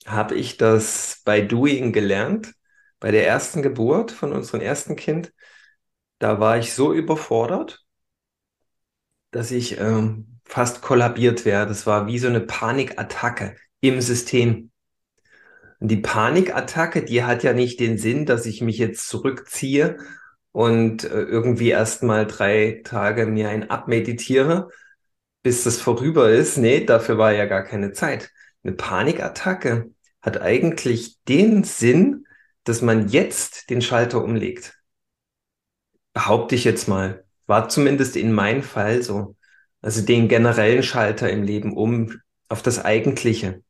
habe 0.07 0.35
ich 0.35 0.57
das 0.57 1.21
bei 1.25 1.41
Doing 1.41 1.93
gelernt, 1.93 2.53
bei 2.99 3.11
der 3.11 3.27
ersten 3.27 3.61
Geburt 3.61 4.11
von 4.11 4.33
unserem 4.33 4.61
ersten 4.61 4.95
Kind. 4.95 5.33
Da 6.25 6.39
war 6.39 6.57
ich 6.57 6.73
so 6.73 6.91
überfordert, 6.91 7.85
dass 9.29 9.51
ich 9.51 9.79
ähm, 9.79 10.39
fast 10.43 10.81
kollabiert 10.81 11.45
wäre. 11.45 11.67
Das 11.67 11.85
war 11.85 12.07
wie 12.07 12.17
so 12.17 12.27
eine 12.27 12.41
Panikattacke 12.41 13.55
im 13.79 14.01
System. 14.01 14.71
Und 15.79 15.89
die 15.89 15.97
Panikattacke, 15.97 17.03
die 17.03 17.23
hat 17.23 17.43
ja 17.43 17.53
nicht 17.53 17.79
den 17.79 17.99
Sinn, 17.99 18.25
dass 18.25 18.47
ich 18.47 18.61
mich 18.61 18.79
jetzt 18.79 19.07
zurückziehe 19.07 19.99
und 20.51 21.03
äh, 21.03 21.09
irgendwie 21.09 21.69
erstmal 21.69 22.25
drei 22.25 22.81
Tage 22.83 23.27
mir 23.27 23.49
ein 23.49 23.69
abmeditiere, 23.69 24.69
bis 25.43 25.63
das 25.63 25.79
vorüber 25.79 26.31
ist. 26.31 26.57
Nee, 26.57 26.85
dafür 26.85 27.19
war 27.19 27.33
ja 27.33 27.45
gar 27.45 27.63
keine 27.63 27.91
Zeit. 27.91 28.31
Eine 28.63 28.73
Panikattacke 28.73 29.91
hat 30.23 30.41
eigentlich 30.41 31.21
den 31.25 31.63
Sinn, 31.63 32.25
dass 32.63 32.81
man 32.81 33.09
jetzt 33.09 33.69
den 33.69 33.83
Schalter 33.83 34.23
umlegt. 34.23 34.75
Behaupte 36.15 36.55
ich 36.55 36.63
jetzt 36.63 36.87
mal. 36.87 37.25
War 37.45 37.69
zumindest 37.69 38.15
in 38.15 38.31
meinem 38.33 38.63
Fall 38.63 39.03
so. 39.03 39.35
Also 39.81 40.01
den 40.01 40.27
generellen 40.29 40.81
Schalter 40.81 41.29
im 41.29 41.43
Leben 41.43 41.77
um 41.77 42.19
auf 42.49 42.63
das 42.63 42.83
Eigentliche. 42.83 43.61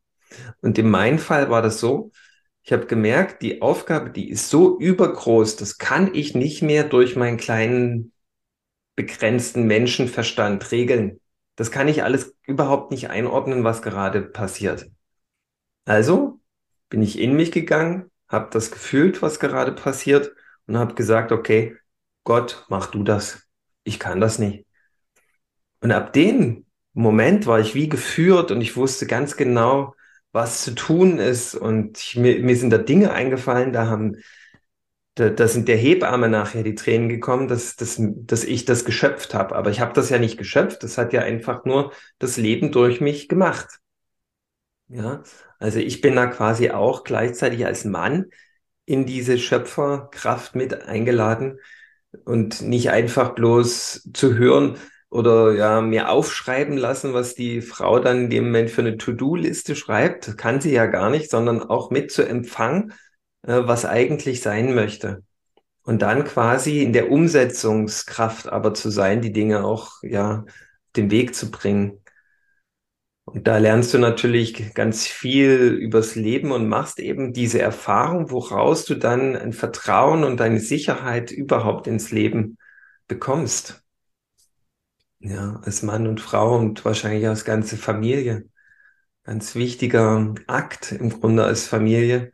Und 0.62 0.78
in 0.78 0.90
meinem 0.90 1.20
Fall 1.20 1.50
war 1.50 1.62
das 1.62 1.80
so, 1.80 2.12
ich 2.64 2.72
habe 2.72 2.86
gemerkt, 2.86 3.42
die 3.42 3.62
Aufgabe, 3.62 4.12
die 4.12 4.30
ist 4.30 4.50
so 4.50 4.80
übergroß, 4.80 5.56
das 5.58 5.78
kann 5.78 6.14
ich 6.16 6.36
nicht 6.36 6.62
mehr 6.62 6.84
durch 6.84 7.16
meinen 7.16 7.38
kleinen, 7.38 8.12
begrenzten 8.96 9.68
Menschenverstand 9.68 10.72
regeln. 10.72 11.20
Das 11.56 11.72
kann 11.72 11.88
ich 11.88 12.04
alles 12.04 12.36
überhaupt 12.44 12.92
nicht 12.92 13.10
einordnen, 13.10 13.64
was 13.64 13.82
gerade 13.82 14.22
passiert. 14.22 14.90
Also 15.86 16.40
bin 16.90 17.02
ich 17.02 17.20
in 17.20 17.36
mich 17.36 17.52
gegangen, 17.52 18.12
habe 18.28 18.50
das 18.52 18.72
gefühlt, 18.72 19.22
was 19.22 19.40
gerade 19.40 19.72
passiert 19.72 20.34
und 20.68 20.78
habe 20.78 20.96
gesagt, 20.96 21.32
okay, 21.32 21.78
Gott, 22.26 22.66
mach 22.70 22.88
du 22.88 23.04
das. 23.04 23.48
Ich 23.86 24.00
kann 24.00 24.20
das 24.20 24.40
nicht. 24.40 24.66
Und 25.82 25.92
ab 25.92 26.12
dem 26.14 26.66
Moment 26.94 27.46
war 27.46 27.60
ich 27.60 27.76
wie 27.76 27.88
geführt 27.90 28.52
und 28.52 28.62
ich 28.62 28.76
wusste 28.76 29.06
ganz 29.06 29.38
genau, 29.38 29.94
was 30.32 30.64
zu 30.64 30.74
tun 30.74 31.20
ist. 31.20 31.56
Und 31.56 32.00
ich, 32.00 32.16
mir, 32.16 32.40
mir 32.40 32.56
sind 32.58 32.72
da 32.72 32.78
Dinge 32.80 33.12
eingefallen, 33.12 33.72
da 33.72 33.88
haben, 33.88 34.18
da, 35.16 35.30
da 35.30 35.48
sind 35.48 35.68
der 35.68 35.78
Hebamme 35.78 36.28
nachher 36.28 36.64
die 36.64 36.76
Tränen 36.76 37.10
gekommen, 37.10 37.48
dass, 37.48 37.76
dass, 37.76 37.98
dass 38.00 38.44
ich 38.44 38.66
das 38.66 38.86
geschöpft 38.86 39.34
habe. 39.34 39.56
Aber 39.56 39.70
ich 39.70 39.80
habe 39.80 39.94
das 39.94 40.10
ja 40.10 40.18
nicht 40.18 40.38
geschöpft, 40.38 40.84
das 40.84 40.98
hat 40.98 41.14
ja 41.14 41.22
einfach 41.22 41.66
nur 41.66 41.94
das 42.18 42.38
Leben 42.38 42.72
durch 42.72 43.02
mich 43.02 43.30
gemacht. 43.30 43.80
Ja, 44.88 45.24
also 45.60 45.80
ich 45.80 46.02
bin 46.02 46.16
da 46.16 46.28
quasi 46.28 46.72
auch 46.72 47.04
gleichzeitig 47.04 47.66
als 47.66 47.86
Mann 47.86 48.28
in 48.86 49.06
diese 49.06 49.38
Schöpferkraft 49.38 50.56
mit 50.56 50.84
eingeladen 50.84 51.60
und 52.24 52.62
nicht 52.62 52.92
einfach 52.92 53.36
bloß 53.36 54.10
zu 54.14 54.36
hören, 54.36 54.78
oder 55.16 55.54
ja, 55.54 55.80
mir 55.80 56.10
aufschreiben 56.10 56.76
lassen, 56.76 57.14
was 57.14 57.36
die 57.36 57.62
Frau 57.62 58.00
dann 58.00 58.26
in 58.26 58.30
dem 58.30 58.46
Moment 58.46 58.70
für 58.70 58.82
eine 58.82 58.98
To-Do-Liste 58.98 59.76
schreibt. 59.76 60.28
Das 60.28 60.36
kann 60.36 60.60
sie 60.60 60.74
ja 60.74 60.88
gar 60.88 61.10
nicht, 61.10 61.32
sondern 61.32 61.64
auch 61.64 61.90
mit 61.90 62.12
zu 62.12 62.28
empfangen, 62.28 62.92
äh, 63.44 63.62
was 63.64 63.86
eigentlich 63.86 64.42
sein 64.42 64.76
möchte. 64.76 65.24
Und 65.84 66.02
dann 66.02 66.26
quasi 66.26 66.82
in 66.84 66.92
der 66.92 67.12
Umsetzungskraft 67.12 68.50
aber 68.50 68.74
zu 68.74 68.90
sein, 68.90 69.22
die 69.22 69.32
Dinge 69.32 69.64
auch 69.64 70.04
ja 70.04 70.44
den 70.98 71.10
Weg 71.12 71.34
zu 71.34 71.50
bringen. 71.50 72.02
Und 73.26 73.48
da 73.48 73.58
lernst 73.58 73.94
du 73.94 73.98
natürlich 73.98 74.74
ganz 74.76 75.08
viel 75.08 75.74
übers 75.74 76.16
Leben 76.16 76.52
und 76.52 76.70
machst 76.70 77.00
eben 77.00 77.34
diese 77.34 77.60
Erfahrung, 77.60 78.30
woraus 78.30 78.86
du 78.86 78.96
dann 78.96 79.36
ein 79.36 79.52
Vertrauen 79.52 80.24
und 80.24 80.42
eine 80.42 80.60
Sicherheit 80.60 81.32
überhaupt 81.32 81.88
ins 81.88 82.12
Leben 82.12 82.58
bekommst. 83.08 83.84
Ja, 85.20 85.60
als 85.64 85.82
Mann 85.82 86.06
und 86.06 86.22
Frau 86.22 86.56
und 86.56 86.86
wahrscheinlich 86.86 87.28
als 87.28 87.46
ganze 87.46 87.78
Familie. 87.78 88.48
Ganz 89.24 89.56
wichtiger 89.56 90.36
Akt 90.46 90.92
im 90.92 91.10
Grunde 91.10 91.46
als 91.46 91.68
Familie. 91.68 92.32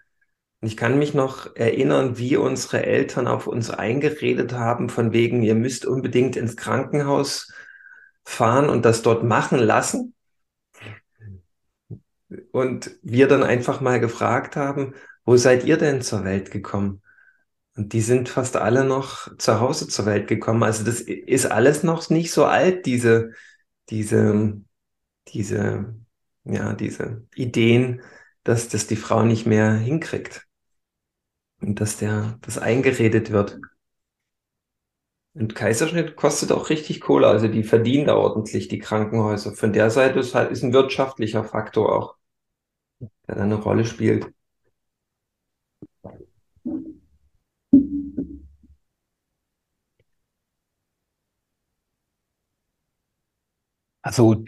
Und 0.60 0.68
ich 0.68 0.76
kann 0.76 1.00
mich 1.00 1.14
noch 1.14 1.56
erinnern, 1.56 2.18
wie 2.18 2.36
unsere 2.36 2.86
Eltern 2.86 3.28
auf 3.28 3.48
uns 3.48 3.70
eingeredet 3.70 4.52
haben, 4.54 4.90
von 4.90 5.14
wegen, 5.14 5.42
ihr 5.42 5.56
müsst 5.56 5.86
unbedingt 5.86 6.36
ins 6.36 6.58
Krankenhaus 6.58 7.54
fahren 8.26 8.70
und 8.70 8.84
das 8.84 9.02
dort 9.04 9.24
machen 9.24 9.58
lassen. 9.60 10.14
Und 12.52 12.92
wir 13.02 13.28
dann 13.28 13.44
einfach 13.44 13.82
mal 13.82 14.00
gefragt 14.00 14.56
haben, 14.56 14.94
wo 15.26 15.38
seid 15.38 15.64
ihr 15.66 15.78
denn 15.78 16.02
zur 16.02 16.24
Welt 16.24 16.52
gekommen? 16.52 17.02
Und 17.76 17.94
die 17.94 18.02
sind 18.02 18.28
fast 18.28 18.58
alle 18.58 18.84
noch 18.84 19.36
zu 19.38 19.60
Hause 19.60 19.88
zur 19.88 20.06
Welt 20.06 20.28
gekommen. 20.28 20.64
Also 20.64 20.84
das 20.84 21.00
ist 21.02 21.46
alles 21.46 21.84
noch 21.84 22.10
nicht 22.10 22.32
so 22.32 22.46
alt, 22.46 22.86
diese, 22.86 23.32
diese, 23.90 24.62
diese, 25.30 25.96
ja, 26.44 26.74
diese 26.74 27.26
Ideen, 27.36 28.02
dass 28.44 28.68
das 28.68 28.88
die 28.88 28.96
Frau 28.96 29.24
nicht 29.24 29.46
mehr 29.46 29.74
hinkriegt. 29.74 30.48
Und 31.62 31.80
dass 31.80 31.98
der, 31.98 32.38
das 32.42 32.58
eingeredet 32.58 33.32
wird. 33.32 33.60
Und 35.34 35.56
Kaiserschnitt 35.56 36.16
kostet 36.18 36.52
auch 36.52 36.70
richtig 36.70 37.00
Kohle, 37.00 37.28
also 37.28 37.48
die 37.48 37.64
verdienen 37.64 38.08
da 38.08 38.16
ordentlich, 38.16 38.68
die 38.68 38.80
Krankenhäuser. 38.80 39.54
Von 39.54 39.72
der 39.72 39.90
Seite 39.90 40.20
ist 40.20 40.36
halt, 40.36 40.52
ist 40.52 40.64
ein 40.64 40.74
wirtschaftlicher 40.74 41.44
Faktor 41.46 41.96
auch, 41.96 42.16
da 43.28 43.36
eine 43.36 43.56
Rolle 43.56 43.86
spielt. 43.86 44.32
Also 54.02 54.44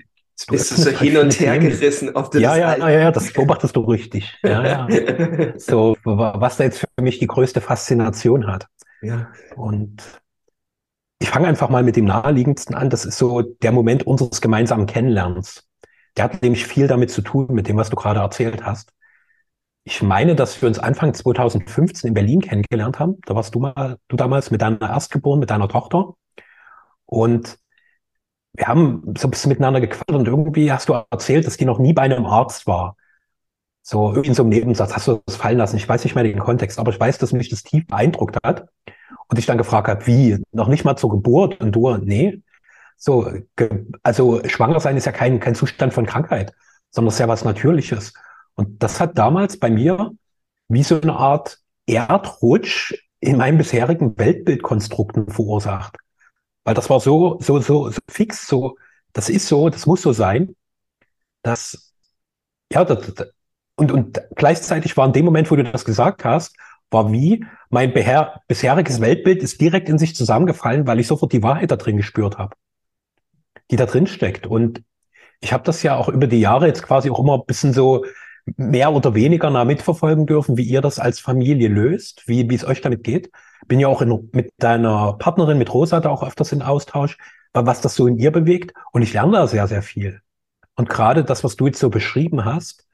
bist 0.49 0.71
du 0.71 0.75
so 0.81 0.89
hin 0.89 1.17
und 1.17 1.39
her 1.39 1.59
gerissen, 1.59 2.15
ob 2.15 2.31
du 2.31 2.39
ja, 2.39 2.49
das 2.49 2.59
ja, 2.59 2.67
halt... 2.67 2.79
ja, 2.79 2.89
ja, 2.89 3.11
das 3.11 3.31
beobachtest 3.31 3.75
du 3.75 3.81
richtig. 3.81 4.33
Ja, 4.43 4.87
ja. 4.87 5.53
so, 5.57 5.95
was 6.03 6.57
da 6.57 6.63
jetzt 6.63 6.79
für 6.79 6.87
mich 7.01 7.19
die 7.19 7.27
größte 7.27 7.61
Faszination 7.61 8.47
hat. 8.47 8.67
Ja. 9.01 9.31
Und 9.55 10.21
ich 11.19 11.29
fange 11.29 11.47
einfach 11.47 11.69
mal 11.69 11.83
mit 11.83 11.95
dem 11.95 12.05
naheliegendsten 12.05 12.75
an. 12.75 12.89
Das 12.89 13.05
ist 13.05 13.17
so 13.17 13.41
der 13.41 13.71
Moment 13.71 14.05
unseres 14.05 14.41
gemeinsamen 14.41 14.85
Kennenlernens. 14.87 15.67
Der 16.17 16.25
hat 16.25 16.41
nämlich 16.41 16.65
viel 16.67 16.87
damit 16.87 17.11
zu 17.11 17.21
tun, 17.21 17.47
mit 17.51 17.67
dem, 17.67 17.77
was 17.77 17.89
du 17.89 17.95
gerade 17.95 18.19
erzählt 18.19 18.65
hast. 18.65 18.91
Ich 19.85 20.01
meine, 20.01 20.35
dass 20.35 20.61
wir 20.61 20.67
uns 20.69 20.79
Anfang 20.79 21.13
2015 21.13 22.07
in 22.09 22.13
Berlin 22.13 22.41
kennengelernt 22.41 22.99
haben. 22.99 23.17
Da 23.25 23.35
warst 23.35 23.53
du 23.55 23.59
mal, 23.59 23.97
du 24.07 24.15
damals 24.15 24.51
mit 24.51 24.61
deiner 24.61 24.81
Erstgeborenen, 24.81 25.41
mit 25.41 25.49
deiner 25.49 25.67
Tochter. 25.67 26.13
Und 27.05 27.57
wir 28.53 28.67
haben 28.67 29.13
so 29.17 29.27
ein 29.27 29.31
bisschen 29.31 29.49
miteinander 29.49 29.81
gequatscht 29.81 30.11
und 30.11 30.27
irgendwie 30.27 30.71
hast 30.71 30.89
du 30.89 30.93
erzählt, 31.09 31.47
dass 31.47 31.57
die 31.57 31.65
noch 31.65 31.79
nie 31.79 31.93
bei 31.93 32.03
einem 32.03 32.25
Arzt 32.25 32.67
war. 32.67 32.95
So 33.81 34.13
in 34.13 34.33
so 34.33 34.43
einem 34.43 34.49
Nebensatz 34.49 34.93
hast 34.95 35.07
du 35.07 35.21
das 35.25 35.35
fallen 35.35 35.57
lassen. 35.57 35.75
Ich 35.77 35.89
weiß 35.89 36.03
nicht 36.03 36.15
mehr 36.15 36.23
den 36.23 36.39
Kontext, 36.39 36.79
aber 36.79 36.91
ich 36.91 36.99
weiß, 36.99 37.17
dass 37.17 37.33
mich 37.33 37.49
das 37.49 37.63
tief 37.63 37.85
beeindruckt 37.87 38.37
hat. 38.43 38.67
Und 39.27 39.39
ich 39.39 39.45
dann 39.45 39.57
gefragt 39.57 39.87
habe, 39.87 40.05
wie? 40.07 40.37
Noch 40.51 40.67
nicht 40.67 40.85
mal 40.85 40.95
zur 40.95 41.09
Geburt? 41.09 41.59
Und 41.59 41.73
du, 41.73 41.97
nee. 41.97 42.41
So, 43.05 43.29
also 44.01 44.41
schwanger 44.47 44.79
sein 44.79 44.95
ist 44.95 45.03
ja 45.03 45.11
kein, 45.11 45.41
kein 45.41 45.55
Zustand 45.55 45.93
von 45.93 46.05
Krankheit, 46.05 46.53
sondern 46.89 47.09
es 47.09 47.15
ist 47.15 47.19
ja 47.19 47.27
was 47.27 47.43
Natürliches. 47.43 48.13
Und 48.55 48.81
das 48.81 49.01
hat 49.01 49.17
damals 49.17 49.59
bei 49.59 49.69
mir 49.69 50.11
wie 50.69 50.83
so 50.83 51.01
eine 51.01 51.13
Art 51.13 51.59
Erdrutsch 51.85 52.93
in 53.19 53.35
meinen 53.35 53.57
bisherigen 53.57 54.17
Weltbildkonstrukten 54.17 55.27
verursacht. 55.27 55.97
Weil 56.63 56.75
das 56.75 56.89
war 56.89 57.01
so, 57.01 57.37
so, 57.41 57.59
so, 57.59 57.89
so 57.89 57.99
fix, 58.09 58.47
so, 58.47 58.77
das 59.11 59.29
ist 59.29 59.49
so, 59.49 59.67
das 59.67 59.85
muss 59.85 60.01
so 60.01 60.13
sein, 60.13 60.55
dass, 61.41 61.93
ja, 62.71 62.85
das, 62.85 63.13
und, 63.75 63.91
und 63.91 64.21
gleichzeitig 64.37 64.95
war 64.95 65.07
in 65.07 65.11
dem 65.11 65.25
Moment, 65.25 65.51
wo 65.51 65.57
du 65.57 65.65
das 65.65 65.83
gesagt 65.83 66.23
hast, 66.23 66.55
war 66.89 67.11
wie 67.11 67.45
mein 67.69 67.91
bisheriges 67.91 69.01
Weltbild 69.01 69.43
ist 69.43 69.59
direkt 69.59 69.89
in 69.89 69.97
sich 69.97 70.15
zusammengefallen, 70.15 70.87
weil 70.87 71.01
ich 71.01 71.07
sofort 71.07 71.33
die 71.33 71.43
Wahrheit 71.43 71.69
da 71.69 71.75
drin 71.75 71.97
gespürt 71.97 72.37
habe, 72.37 72.55
die 73.71 73.75
da 73.75 73.85
drin 73.85 74.07
steckt. 74.07 74.47
Und 74.47 74.83
ich 75.41 75.53
habe 75.53 75.63
das 75.63 75.83
ja 75.83 75.95
auch 75.95 76.09
über 76.09 76.27
die 76.27 76.39
Jahre 76.39 76.67
jetzt 76.67 76.83
quasi 76.83 77.09
auch 77.09 77.19
immer 77.19 77.35
ein 77.35 77.45
bisschen 77.45 77.73
so 77.73 78.05
mehr 78.57 78.91
oder 78.91 79.15
weniger 79.15 79.49
nah 79.49 79.65
mitverfolgen 79.65 80.25
dürfen, 80.25 80.57
wie 80.57 80.63
ihr 80.63 80.81
das 80.81 80.99
als 80.99 81.19
Familie 81.19 81.69
löst, 81.69 82.27
wie, 82.27 82.49
wie 82.49 82.55
es 82.55 82.65
euch 82.65 82.81
damit 82.81 83.03
geht. 83.03 83.31
Bin 83.67 83.79
ja 83.79 83.87
auch 83.87 84.01
in, 84.01 84.29
mit 84.33 84.51
deiner 84.57 85.13
Partnerin, 85.13 85.57
mit 85.57 85.73
Rosa, 85.73 85.99
da 85.99 86.09
auch 86.09 86.23
öfters 86.23 86.51
in 86.51 86.61
Austausch, 86.61 87.17
was 87.53 87.81
das 87.81 87.95
so 87.95 88.07
in 88.07 88.17
ihr 88.17 88.31
bewegt. 88.31 88.73
Und 88.91 89.01
ich 89.01 89.13
lerne 89.13 89.33
da 89.33 89.47
sehr, 89.47 89.67
sehr 89.67 89.81
viel. 89.81 90.21
Und 90.75 90.89
gerade 90.89 91.23
das, 91.23 91.43
was 91.43 91.55
du 91.55 91.67
jetzt 91.67 91.79
so 91.79 91.89
beschrieben 91.89 92.45
hast, 92.45 92.85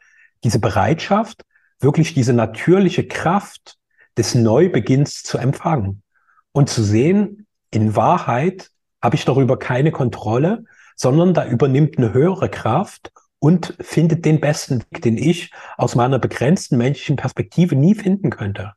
diese 0.44 0.60
Bereitschaft, 0.60 1.44
wirklich 1.80 2.14
diese 2.14 2.34
natürliche 2.34 3.08
Kraft 3.08 3.78
des 4.18 4.36
Neubeginns 4.36 5.24
zu 5.24 5.38
empfangen 5.38 6.04
und 6.52 6.70
zu 6.70 6.84
sehen, 6.84 7.48
in 7.72 7.96
Wahrheit 7.96 8.70
habe 9.02 9.16
ich 9.16 9.26
darüber 9.26 9.58
keine 9.58 9.92
Kontrolle, 9.92 10.66
sondern 10.96 11.34
da 11.34 11.46
übernimmt 11.46 11.98
eine 11.98 12.14
höhere 12.14 12.50
Kraft 12.50 13.12
und 13.40 13.76
findet 13.80 14.26
den 14.26 14.40
besten 14.40 14.82
Weg, 14.82 15.02
den 15.02 15.18
ich 15.18 15.52
aus 15.78 15.96
meiner 15.96 16.20
begrenzten 16.20 16.78
menschlichen 16.78 17.16
Perspektive 17.16 17.76
nie 17.76 17.96
finden 17.96 18.30
könnte. 18.30 18.74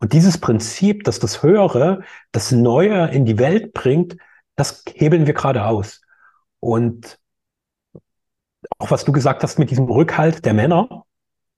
Und 0.00 0.12
dieses 0.12 0.38
Prinzip, 0.38 1.04
dass 1.04 1.20
das 1.20 1.42
Höhere 1.42 2.02
das 2.32 2.52
Neue 2.52 3.08
in 3.08 3.24
die 3.24 3.38
Welt 3.38 3.72
bringt, 3.72 4.16
das 4.56 4.84
hebeln 4.94 5.26
wir 5.26 5.34
gerade 5.34 5.64
aus. 5.66 6.02
Und 6.60 7.18
auch 8.78 8.90
was 8.90 9.04
du 9.04 9.12
gesagt 9.12 9.42
hast 9.42 9.58
mit 9.58 9.70
diesem 9.70 9.86
Rückhalt 9.86 10.44
der 10.44 10.54
Männer, 10.54 11.04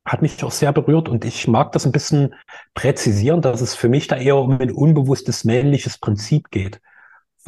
hat 0.04 0.22
mich 0.22 0.42
auch 0.42 0.52
sehr 0.52 0.72
berührt 0.72 1.08
und 1.08 1.24
ich 1.24 1.48
mag 1.48 1.72
das 1.72 1.84
ein 1.84 1.92
bisschen 1.92 2.34
präzisieren, 2.74 3.42
dass 3.42 3.60
es 3.60 3.74
für 3.74 3.88
mich 3.88 4.06
da 4.06 4.16
eher 4.16 4.36
um 4.36 4.58
ein 4.58 4.70
unbewusstes 4.70 5.44
männliches 5.44 5.98
Prinzip 5.98 6.50
geht, 6.50 6.80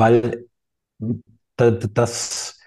weil 0.01 0.47
das, 1.57 2.59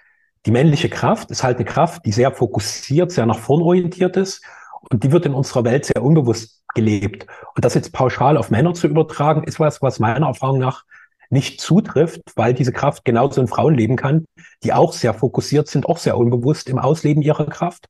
die 0.46 0.52
männliche 0.52 0.90
Kraft 0.90 1.32
ist 1.32 1.44
halt 1.44 1.58
eine 1.58 1.66
Kraft, 1.66 2.06
die 2.06 2.12
sehr 2.12 2.32
fokussiert, 2.32 3.12
sehr 3.12 3.26
nach 3.26 3.40
vorn 3.40 3.62
orientiert 3.62 4.16
ist 4.16 4.46
und 4.90 5.04
die 5.04 5.12
wird 5.12 5.26
in 5.26 5.34
unserer 5.34 5.66
Welt 5.66 5.86
sehr 5.86 6.04
unbewusst 6.04 6.64
gelebt. 6.76 7.28
Und 7.56 7.66
das 7.66 7.74
jetzt 7.74 7.92
pauschal 7.92 8.38
auf 8.38 8.52
Männer 8.52 8.74
zu 8.74 8.88
übertragen, 8.88 9.44
ist 9.44 9.60
was, 9.60 9.82
was 9.82 10.00
meiner 10.00 10.28
Erfahrung 10.28 10.60
nach 10.60 10.86
nicht 11.30 11.60
zutrifft, 11.60 12.22
weil 12.36 12.54
diese 12.54 12.72
Kraft 12.72 13.04
genauso 13.06 13.42
in 13.42 13.48
Frauen 13.48 13.74
leben 13.74 13.96
kann, 13.96 14.26
die 14.64 14.72
auch 14.72 14.94
sehr 14.94 15.14
fokussiert 15.14 15.68
sind, 15.68 15.88
auch 15.88 15.98
sehr 15.98 16.18
unbewusst 16.18 16.70
im 16.70 16.78
Ausleben 16.78 17.24
ihrer 17.24 17.48
Kraft. 17.48 17.88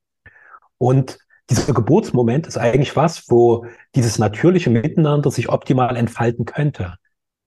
Und 0.77 1.19
dieser 1.49 1.73
Geburtsmoment 1.73 2.47
ist 2.47 2.57
eigentlich 2.57 2.95
was, 2.95 3.29
wo 3.29 3.65
dieses 3.95 4.17
natürliche 4.17 4.69
Miteinander 4.69 5.29
sich 5.29 5.49
optimal 5.49 5.97
entfalten 5.97 6.45
könnte. 6.45 6.95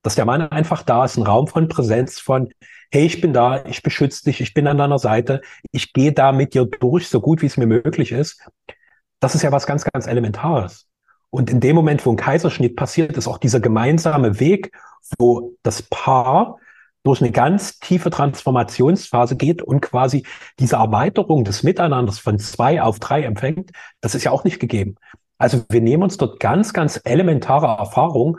Dass 0.07 0.15
der 0.15 0.25
Mann 0.25 0.43
einfach 0.43 0.85
da 0.85 1.05
ist, 1.05 1.17
ein 1.17 1.25
Raum 1.25 1.49
von 1.49 1.67
Präsenz, 1.67 2.21
von, 2.21 2.53
hey, 2.93 3.07
ich 3.07 3.21
bin 3.21 3.33
da, 3.33 3.65
ich 3.65 3.83
beschütze 3.83 4.23
dich, 4.23 4.41
ich 4.41 4.55
bin 4.55 4.69
an 4.69 4.79
deiner 4.79 5.01
Seite, 5.01 5.41
ich 5.73 5.93
gehe 5.93 6.13
da 6.13 6.31
mit 6.31 6.55
dir 6.55 6.65
durch, 6.65 7.09
so 7.09 7.21
gut 7.21 7.43
wie 7.43 7.47
es 7.47 7.57
mir 7.57 7.67
möglich 7.67 8.13
ist. 8.13 8.41
Das 9.19 9.35
ist 9.35 9.43
ja 9.43 9.51
was 9.51 9.67
ganz, 9.67 9.83
ganz 9.83 10.07
Elementares. 10.07 10.87
Und 11.31 11.51
in 11.51 11.59
dem 11.59 11.75
Moment, 11.75 12.07
wo 12.07 12.13
ein 12.13 12.17
Kaiserschnitt 12.17 12.77
passiert, 12.77 13.17
ist 13.17 13.27
auch 13.27 13.39
dieser 13.39 13.59
gemeinsame 13.59 14.39
Weg, 14.39 14.71
wo 15.19 15.57
das 15.65 15.83
Paar 15.83 16.59
durch 17.03 17.21
eine 17.21 17.33
ganz 17.33 17.81
tiefe 17.81 18.11
Transformationsphase 18.11 19.35
geht 19.35 19.61
und 19.61 19.81
quasi 19.81 20.25
diese 20.61 20.77
Erweiterung 20.77 21.43
des 21.43 21.65
Miteinanders 21.65 22.21
von 22.21 22.39
zwei 22.39 22.81
auf 22.81 23.01
drei 23.01 23.25
empfängt, 23.25 23.73
das 24.01 24.15
ist 24.15 24.23
ja 24.23 24.31
auch 24.31 24.45
nicht 24.45 24.61
gegeben. 24.61 24.95
Also 25.37 25.65
wir 25.69 25.81
nehmen 25.81 26.05
uns 26.05 26.17
dort 26.17 26.39
ganz, 26.39 26.73
ganz 26.73 27.01
elementare 27.03 27.67
Erfahrungen, 27.67 28.37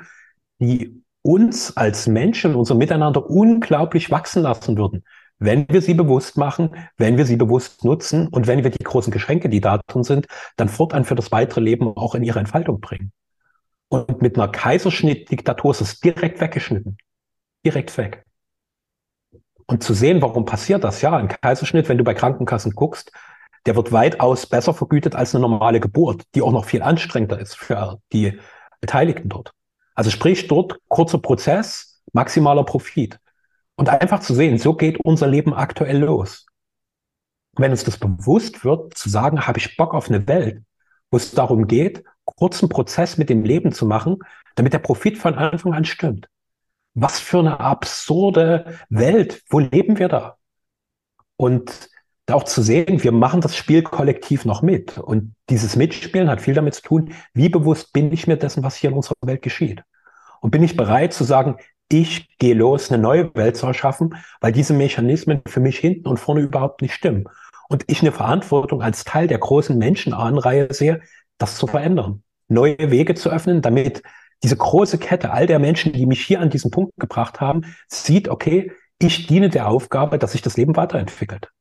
die 0.59 1.03
uns 1.27 1.75
als 1.75 2.07
Menschen, 2.07 2.55
unser 2.55 2.73
Miteinander 2.73 3.29
unglaublich 3.29 4.09
wachsen 4.09 4.43
lassen 4.43 4.77
würden, 4.77 5.03
wenn 5.39 5.67
wir 5.69 5.81
sie 5.81 5.93
bewusst 5.93 6.37
machen, 6.37 6.73
wenn 6.95 7.17
wir 7.17 7.25
sie 7.25 7.35
bewusst 7.35 7.83
nutzen 7.83 8.29
und 8.29 8.47
wenn 8.47 8.63
wir 8.63 8.71
die 8.71 8.83
großen 8.83 9.11
Geschenke, 9.11 9.49
die 9.49 9.59
da 9.59 9.79
drin 9.87 10.03
sind, 10.03 10.27
dann 10.55 10.69
fortan 10.69 11.03
für 11.03 11.15
das 11.15 11.33
weitere 11.33 11.59
Leben 11.59 11.95
auch 11.97 12.15
in 12.15 12.23
ihre 12.23 12.39
Entfaltung 12.39 12.79
bringen. 12.79 13.11
Und 13.89 14.21
mit 14.21 14.37
einer 14.37 14.47
Kaiserschnittdiktatur 14.47 15.71
ist 15.71 15.81
es 15.81 15.99
direkt 15.99 16.39
weggeschnitten. 16.39 16.97
Direkt 17.65 17.97
weg. 17.97 18.23
Und 19.65 19.83
zu 19.83 19.93
sehen, 19.93 20.21
warum 20.21 20.45
passiert 20.45 20.85
das? 20.85 21.01
Ja, 21.01 21.17
ein 21.17 21.27
Kaiserschnitt, 21.27 21.89
wenn 21.89 21.97
du 21.97 22.05
bei 22.05 22.13
Krankenkassen 22.13 22.71
guckst, 22.71 23.11
der 23.65 23.75
wird 23.75 23.91
weitaus 23.91 24.45
besser 24.45 24.73
vergütet 24.73 25.13
als 25.13 25.35
eine 25.35 25.41
normale 25.41 25.81
Geburt, 25.81 26.23
die 26.35 26.41
auch 26.41 26.53
noch 26.53 26.63
viel 26.63 26.81
anstrengender 26.81 27.37
ist 27.37 27.57
für 27.57 27.99
die 28.13 28.39
Beteiligten 28.79 29.27
dort. 29.27 29.51
Also 29.97 30.11
sprich 30.11 30.47
dort 30.47 30.79
kurzer 30.89 31.17
Prozess, 31.17 32.03
maximaler 32.13 32.63
Profit. 32.63 33.19
Und 33.75 33.89
einfach 33.89 34.19
zu 34.19 34.35
sehen, 34.35 34.59
so 34.59 34.75
geht 34.75 34.99
unser 35.03 35.27
Leben 35.27 35.55
aktuell 35.55 35.97
los. 35.97 36.45
wenn 37.55 37.71
uns 37.71 37.83
das 37.83 37.97
bewusst 37.97 38.63
wird, 38.63 38.95
zu 38.95 39.09
sagen, 39.09 39.47
habe 39.47 39.57
ich 39.57 39.75
Bock 39.75 39.95
auf 39.95 40.09
eine 40.09 40.27
Welt, 40.27 40.61
wo 41.09 41.17
es 41.17 41.31
darum 41.31 41.65
geht, 41.65 42.03
kurzen 42.25 42.69
Prozess 42.69 43.17
mit 43.17 43.29
dem 43.29 43.43
Leben 43.43 43.71
zu 43.71 43.87
machen, 43.87 44.19
damit 44.53 44.73
der 44.73 44.79
Profit 44.79 45.17
von 45.17 45.33
Anfang 45.33 45.73
an 45.73 45.83
stimmt. 45.83 46.29
Was 46.93 47.19
für 47.19 47.39
eine 47.39 47.59
absurde 47.59 48.77
Welt. 48.89 49.43
Wo 49.49 49.57
leben 49.57 49.97
wir 49.97 50.09
da? 50.09 50.37
Und 51.37 51.89
auch 52.31 52.43
zu 52.43 52.61
sehen, 52.61 53.03
wir 53.03 53.11
machen 53.11 53.41
das 53.41 53.55
Spiel 53.55 53.83
kollektiv 53.83 54.45
noch 54.45 54.61
mit. 54.61 54.97
Und 54.97 55.33
dieses 55.49 55.75
Mitspielen 55.75 56.29
hat 56.29 56.41
viel 56.41 56.53
damit 56.53 56.75
zu 56.75 56.81
tun, 56.81 57.13
wie 57.33 57.49
bewusst 57.49 57.93
bin 57.93 58.11
ich 58.11 58.27
mir 58.27 58.37
dessen, 58.37 58.63
was 58.63 58.75
hier 58.75 58.89
in 58.89 58.95
unserer 58.95 59.15
Welt 59.21 59.41
geschieht. 59.41 59.83
Und 60.41 60.51
bin 60.51 60.63
ich 60.63 60.75
bereit 60.77 61.13
zu 61.13 61.23
sagen, 61.23 61.57
ich 61.89 62.37
gehe 62.37 62.53
los, 62.53 62.91
eine 62.91 63.01
neue 63.01 63.33
Welt 63.35 63.55
zu 63.55 63.65
erschaffen, 63.65 64.15
weil 64.41 64.51
diese 64.51 64.73
Mechanismen 64.73 65.41
für 65.47 65.61
mich 65.61 65.79
hinten 65.79 66.07
und 66.07 66.17
vorne 66.17 66.41
überhaupt 66.41 66.81
nicht 66.81 66.93
stimmen. 66.93 67.25
Und 67.69 67.85
ich 67.87 68.01
eine 68.01 68.11
Verantwortung 68.11 68.81
als 68.81 69.03
Teil 69.05 69.27
der 69.27 69.39
großen 69.39 69.77
Menschenahnreihe 69.77 70.67
sehe, 70.73 71.01
das 71.37 71.57
zu 71.57 71.67
verändern, 71.67 72.23
neue 72.49 72.91
Wege 72.91 73.15
zu 73.15 73.29
öffnen, 73.29 73.61
damit 73.61 74.03
diese 74.43 74.57
große 74.57 74.97
Kette 74.97 75.31
all 75.31 75.47
der 75.47 75.59
Menschen, 75.59 75.93
die 75.93 76.05
mich 76.05 76.25
hier 76.25 76.41
an 76.41 76.49
diesen 76.49 76.71
Punkt 76.71 76.93
gebracht 76.97 77.41
haben, 77.41 77.61
sieht, 77.87 78.29
okay, 78.29 78.71
ich 78.99 79.27
diene 79.27 79.49
der 79.49 79.67
Aufgabe, 79.67 80.17
dass 80.17 80.33
sich 80.33 80.41
das 80.41 80.57
Leben 80.57 80.75
weiterentwickelt. 80.75 81.51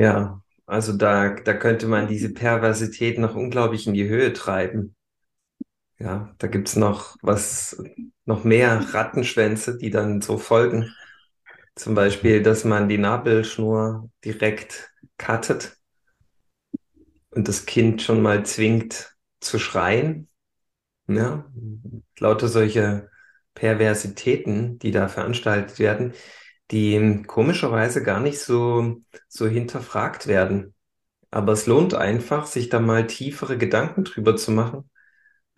Ja, 0.00 0.42
also 0.66 0.96
da, 0.96 1.30
da 1.34 1.54
könnte 1.54 1.86
man 1.86 2.08
diese 2.08 2.32
Perversität 2.34 3.18
noch 3.18 3.34
unglaublich 3.36 3.86
in 3.86 3.94
die 3.94 4.08
Höhe 4.08 4.32
treiben. 4.32 4.96
Ja, 5.98 6.34
da 6.38 6.46
gibt's 6.46 6.76
noch 6.76 7.16
was, 7.22 7.82
noch 8.24 8.44
mehr 8.44 8.94
Rattenschwänze, 8.94 9.76
die 9.78 9.90
dann 9.90 10.20
so 10.22 10.38
folgen. 10.38 10.92
Zum 11.76 11.94
Beispiel, 11.94 12.42
dass 12.42 12.64
man 12.64 12.88
die 12.88 12.98
Nabelschnur 12.98 14.10
direkt 14.24 14.92
cuttet 15.18 15.76
und 17.30 17.48
das 17.48 17.66
Kind 17.66 18.02
schon 18.02 18.22
mal 18.22 18.44
zwingt 18.44 19.16
zu 19.40 19.58
schreien. 19.58 20.28
Ja, 21.08 21.50
lauter 22.18 22.48
solche 22.48 23.10
Perversitäten, 23.54 24.78
die 24.80 24.90
da 24.92 25.08
veranstaltet 25.08 25.78
werden, 25.78 26.14
die 26.70 27.22
komischerweise 27.26 28.02
gar 28.02 28.20
nicht 28.20 28.38
so, 28.40 28.98
so 29.28 29.46
hinterfragt 29.48 30.26
werden. 30.26 30.74
Aber 31.30 31.52
es 31.52 31.66
lohnt 31.66 31.94
einfach, 31.94 32.46
sich 32.46 32.68
da 32.68 32.80
mal 32.80 33.06
tiefere 33.06 33.58
Gedanken 33.58 34.04
drüber 34.04 34.36
zu 34.36 34.52
machen, 34.52 34.90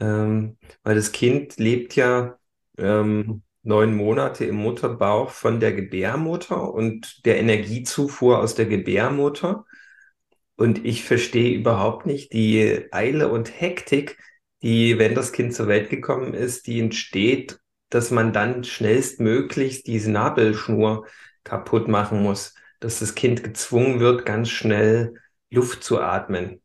ähm, 0.01 0.59
weil 0.83 0.97
das 0.97 1.13
Kind 1.13 1.59
lebt 1.59 1.97
ja 1.97 2.39
ähm, 2.79 3.43
neun 3.63 3.95
Monate 3.95 4.45
im 4.45 4.57
Mutterbauch 4.57 5.31
von 5.31 5.61
der 5.61 5.73
Gebärmutter 5.73 6.73
und 6.73 7.25
der 7.27 7.39
Energiezufuhr 7.39 8.39
aus 8.39 8.55
der 8.55 8.67
Gebärmutter. 8.67 9.65
Und 10.57 10.85
ich 10.85 11.05
verstehe 11.05 11.55
überhaupt 11.55 12.07
nicht 12.07 12.33
die 12.33 12.87
Eile 12.93 13.29
und 13.29 13.61
Hektik, 13.61 14.19
die, 14.63 14.99
wenn 14.99 15.15
das 15.15 15.33
Kind 15.33 15.55
zur 15.55 15.67
Welt 15.69 15.91
gekommen 15.91 16.35
ist, 16.35 16.67
die 16.67 16.81
entsteht, 16.81 17.59
dass 17.93 18.11
man 18.11 18.33
dann 18.33 18.65
schnellstmöglichst 18.65 19.87
diese 19.87 20.11
Nabelschnur 20.11 21.07
kaputt 21.45 21.89
machen 21.89 22.23
muss, 22.23 22.55
dass 22.81 23.01
das 23.01 23.15
Kind 23.15 23.45
gezwungen 23.45 24.01
wird, 24.01 24.25
ganz 24.25 24.49
schnell 24.49 25.15
Luft 25.51 25.85
zu 25.85 26.01
atmen. 26.01 26.63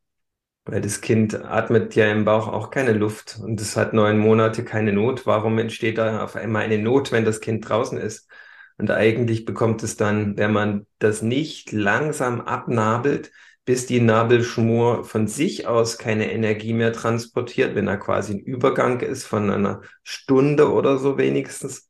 Weil 0.63 0.79
das 0.79 1.01
Kind 1.01 1.35
atmet 1.43 1.95
ja 1.95 2.09
im 2.11 2.23
Bauch 2.23 2.47
auch 2.47 2.69
keine 2.69 2.93
Luft 2.93 3.39
und 3.41 3.59
es 3.59 3.75
hat 3.75 3.93
neun 3.93 4.17
Monate 4.17 4.63
keine 4.63 4.93
Not. 4.93 5.25
Warum 5.25 5.57
entsteht 5.59 5.97
da 5.97 6.23
auf 6.23 6.37
einmal 6.37 6.63
eine 6.63 6.77
Not, 6.77 7.11
wenn 7.11 7.25
das 7.25 7.41
Kind 7.41 7.67
draußen 7.67 7.97
ist? 7.97 8.29
Und 8.77 8.89
eigentlich 8.89 9.43
bekommt 9.43 9.83
es 9.83 9.97
dann, 9.97 10.37
wenn 10.37 10.53
man 10.53 10.85
das 10.99 11.21
nicht 11.21 11.73
langsam 11.73 12.39
abnabelt, 12.39 13.31
bis 13.67 13.85
die 13.85 13.99
Nabelschnur 13.99 15.03
von 15.03 15.27
sich 15.27 15.67
aus 15.67 15.97
keine 15.97 16.31
Energie 16.31 16.71
mehr 16.71 16.93
transportiert, 16.93 17.75
wenn 17.75 17.89
er 17.89 17.97
quasi 17.97 18.35
ein 18.35 18.39
Übergang 18.39 19.01
ist 19.01 19.25
von 19.25 19.51
einer 19.51 19.81
Stunde 20.03 20.71
oder 20.71 20.97
so 20.97 21.17
wenigstens. 21.17 21.89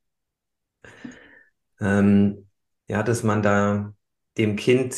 Ähm, 1.79 2.49
ja, 2.87 3.03
dass 3.03 3.21
man 3.21 3.43
da 3.43 3.93
dem 4.39 4.55
Kind 4.55 4.95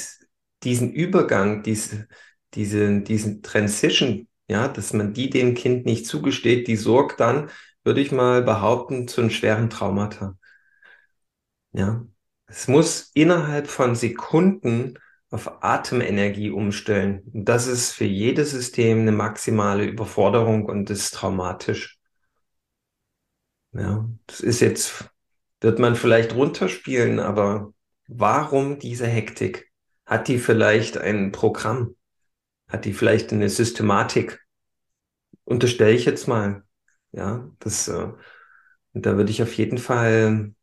diesen 0.64 0.94
Übergang, 0.94 1.64
diese, 1.64 2.08
diese, 2.54 3.02
diesen 3.02 3.42
Transition, 3.44 4.30
ja, 4.48 4.70
dass 4.70 4.94
man 4.94 5.14
die 5.14 5.30
dem 5.30 5.56
Kind 5.56 5.86
nicht 5.86 6.06
zugesteht, 6.06 6.70
die 6.70 6.78
sorgt 6.78 7.20
dann, 7.20 7.50
würde 7.84 8.00
ich 8.00 8.14
mal 8.14 8.42
behaupten, 8.42 9.10
zu 9.10 9.20
einem 9.20 9.32
schweren 9.32 9.70
Traumata. 9.70 10.38
Ja, 11.74 12.06
es 12.48 12.70
muss 12.70 13.12
innerhalb 13.14 13.68
von 13.68 13.96
Sekunden 13.96 14.98
auf 15.32 15.64
Atemenergie 15.64 16.50
umstellen. 16.50 17.22
Das 17.34 17.68
ist 17.68 17.92
für 17.92 18.06
jedes 18.06 18.52
System 18.52 19.02
eine 19.02 19.12
maximale 19.12 19.86
Überforderung 19.86 20.66
und 20.66 20.90
ist 20.90 21.14
traumatisch. 21.14 22.00
Ja, 23.74 24.10
das 24.26 24.40
ist 24.40 24.60
jetzt, 24.62 25.10
wird 25.62 25.78
man 25.78 25.96
vielleicht 25.96 26.34
runterspielen, 26.34 27.20
aber 27.20 27.74
warum 28.08 28.80
diese 28.80 29.06
Hektik? 29.06 29.72
Hat 30.06 30.28
die 30.28 30.40
vielleicht 30.40 30.98
ein 30.98 31.32
Programm? 31.32 31.96
Hat 32.68 32.86
die 32.86 32.94
vielleicht 32.94 33.32
eine 33.32 33.50
Systematik? 33.50 34.44
Unterstelle 35.44 35.92
ich 35.92 36.06
jetzt 36.06 36.28
mal. 36.28 36.64
Ja, 37.12 37.52
das, 37.60 37.88
äh, 37.88 38.08
da 38.94 39.18
würde 39.18 39.32
ich 39.32 39.44
auf 39.44 39.54
jeden 39.56 39.78
Fall 39.78 40.54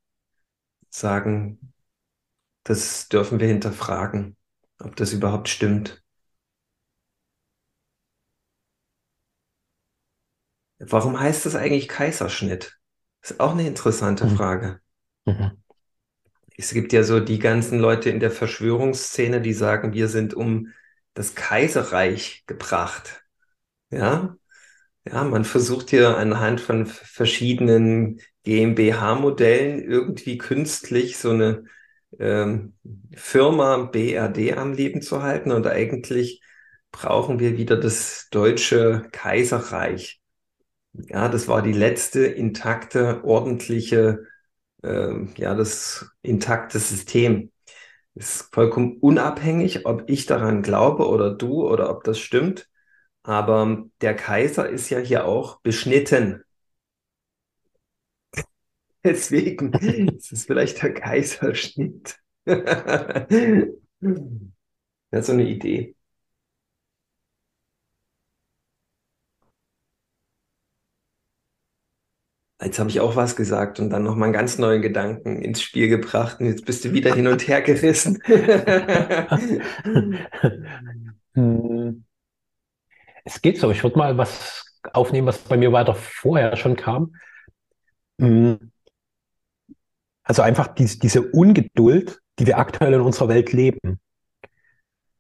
sagen, 0.91 1.73
das 2.65 3.09
dürfen 3.09 3.39
wir 3.39 3.47
hinterfragen 3.47 4.36
ob 4.79 4.97
das 4.97 5.13
überhaupt 5.13 5.49
stimmt. 5.49 6.03
Warum 10.79 11.19
heißt 11.19 11.47
das 11.47 11.55
eigentlich 11.55 11.89
Kaiserschnitt? 11.89 12.79
Das 13.23 13.33
ist 13.33 13.41
auch 13.41 13.53
eine 13.53 13.67
interessante 13.67 14.27
mhm. 14.27 14.37
Frage. 14.37 14.81
Mhm. 15.25 15.63
Es 16.57 16.73
gibt 16.73 16.93
ja 16.93 17.03
so 17.03 17.21
die 17.21 17.39
ganzen 17.39 17.79
Leute 17.79 18.11
in 18.11 18.21
der 18.21 18.31
Verschwörungsszene, 18.31 19.41
die 19.41 19.53
sagen, 19.53 19.93
wir 19.93 20.09
sind 20.09 20.35
um 20.35 20.73
das 21.15 21.35
Kaiserreich 21.35 22.45
gebracht. 22.47 23.25
Ja, 23.91 24.37
ja, 25.05 25.25
man 25.25 25.45
versucht 25.45 25.91
hier 25.91 26.17
anhand 26.17 26.61
von 26.61 26.87
verschiedenen 26.87 28.21
GmbH-Modellen 28.45 29.83
irgendwie 29.83 30.39
künstlich 30.39 31.19
so 31.19 31.31
eine 31.31 31.65
ähm, 32.19 32.75
Firma 33.15 33.77
BRD 33.85 34.57
am 34.57 34.73
Leben 34.73 35.03
zu 35.03 35.23
halten. 35.23 35.53
Und 35.53 35.67
eigentlich 35.67 36.43
brauchen 36.93 37.39
wir 37.39 37.59
wieder 37.59 37.77
das 37.77 38.29
deutsche 38.31 39.09
Kaiserreich. 39.13 40.21
Ja, 40.93 41.29
das 41.29 41.49
war 41.49 41.63
die 41.63 41.73
letzte 41.73 42.25
intakte, 42.27 43.23
ordentliche, 43.25 44.27
äh, 44.83 45.25
ja, 45.37 45.55
das 45.55 46.11
intakte 46.23 46.79
System. 46.79 47.53
Ist 48.15 48.55
vollkommen 48.55 48.97
unabhängig, 49.01 49.85
ob 49.87 50.05
ich 50.09 50.25
daran 50.27 50.63
glaube 50.63 51.07
oder 51.09 51.35
du 51.35 51.69
oder 51.69 51.91
ob 51.91 52.05
das 52.05 52.19
stimmt. 52.19 52.69
Aber 53.23 53.85
der 54.01 54.15
Kaiser 54.17 54.69
ist 54.69 54.89
ja 54.91 54.99
hier 54.99 55.27
auch 55.27 55.61
beschnitten. 55.61 56.43
Deswegen 59.07 59.73
ist 60.17 60.33
es 60.33 60.47
vielleicht 60.47 60.83
der 60.83 60.93
Kaiserschnitt. 60.93 62.19
ja, 62.47 62.57
so 65.23 65.33
eine 65.33 65.49
Idee. 65.49 65.95
Jetzt 72.61 72.79
habe 72.79 72.89
ich 72.91 73.01
auch 73.01 73.17
was 73.17 73.37
gesagt 73.37 73.81
und 73.81 73.91
dann 73.91 74.03
nochmal 74.03 74.25
einen 74.29 74.33
ganz 74.33 74.59
neuen 74.59 74.81
Gedanken 74.83 75.43
ins 75.43 75.63
Spiel 75.63 75.89
gebracht 75.89 76.41
und 76.41 76.47
jetzt 76.47 76.65
bist 76.65 76.85
du 76.85 76.93
wieder 76.93 77.15
hin 77.15 77.29
und 77.29 77.47
her 77.47 77.61
gerissen. 77.63 78.21
Es 83.25 83.43
geht 83.43 83.59
so. 83.59 83.71
Ich 83.71 83.83
würde 83.83 83.99
mal 83.99 84.17
was 84.17 84.65
aufnehmen, 84.93 85.27
was 85.27 85.39
bei 85.39 85.57
mir 85.57 85.73
weiter 85.73 85.95
vorher 85.95 86.57
schon 86.57 86.77
kam. 86.77 87.15
Hm. 88.21 88.73
Also 90.27 90.43
einfach 90.43 90.69
dies, 90.69 90.99
diese 90.99 91.23
Ungeduld, 91.23 92.21
die 92.39 92.47
wir 92.47 92.59
aktuell 92.59 92.93
in 92.93 93.01
unserer 93.01 93.29
Welt 93.29 93.53
leben. 93.53 94.01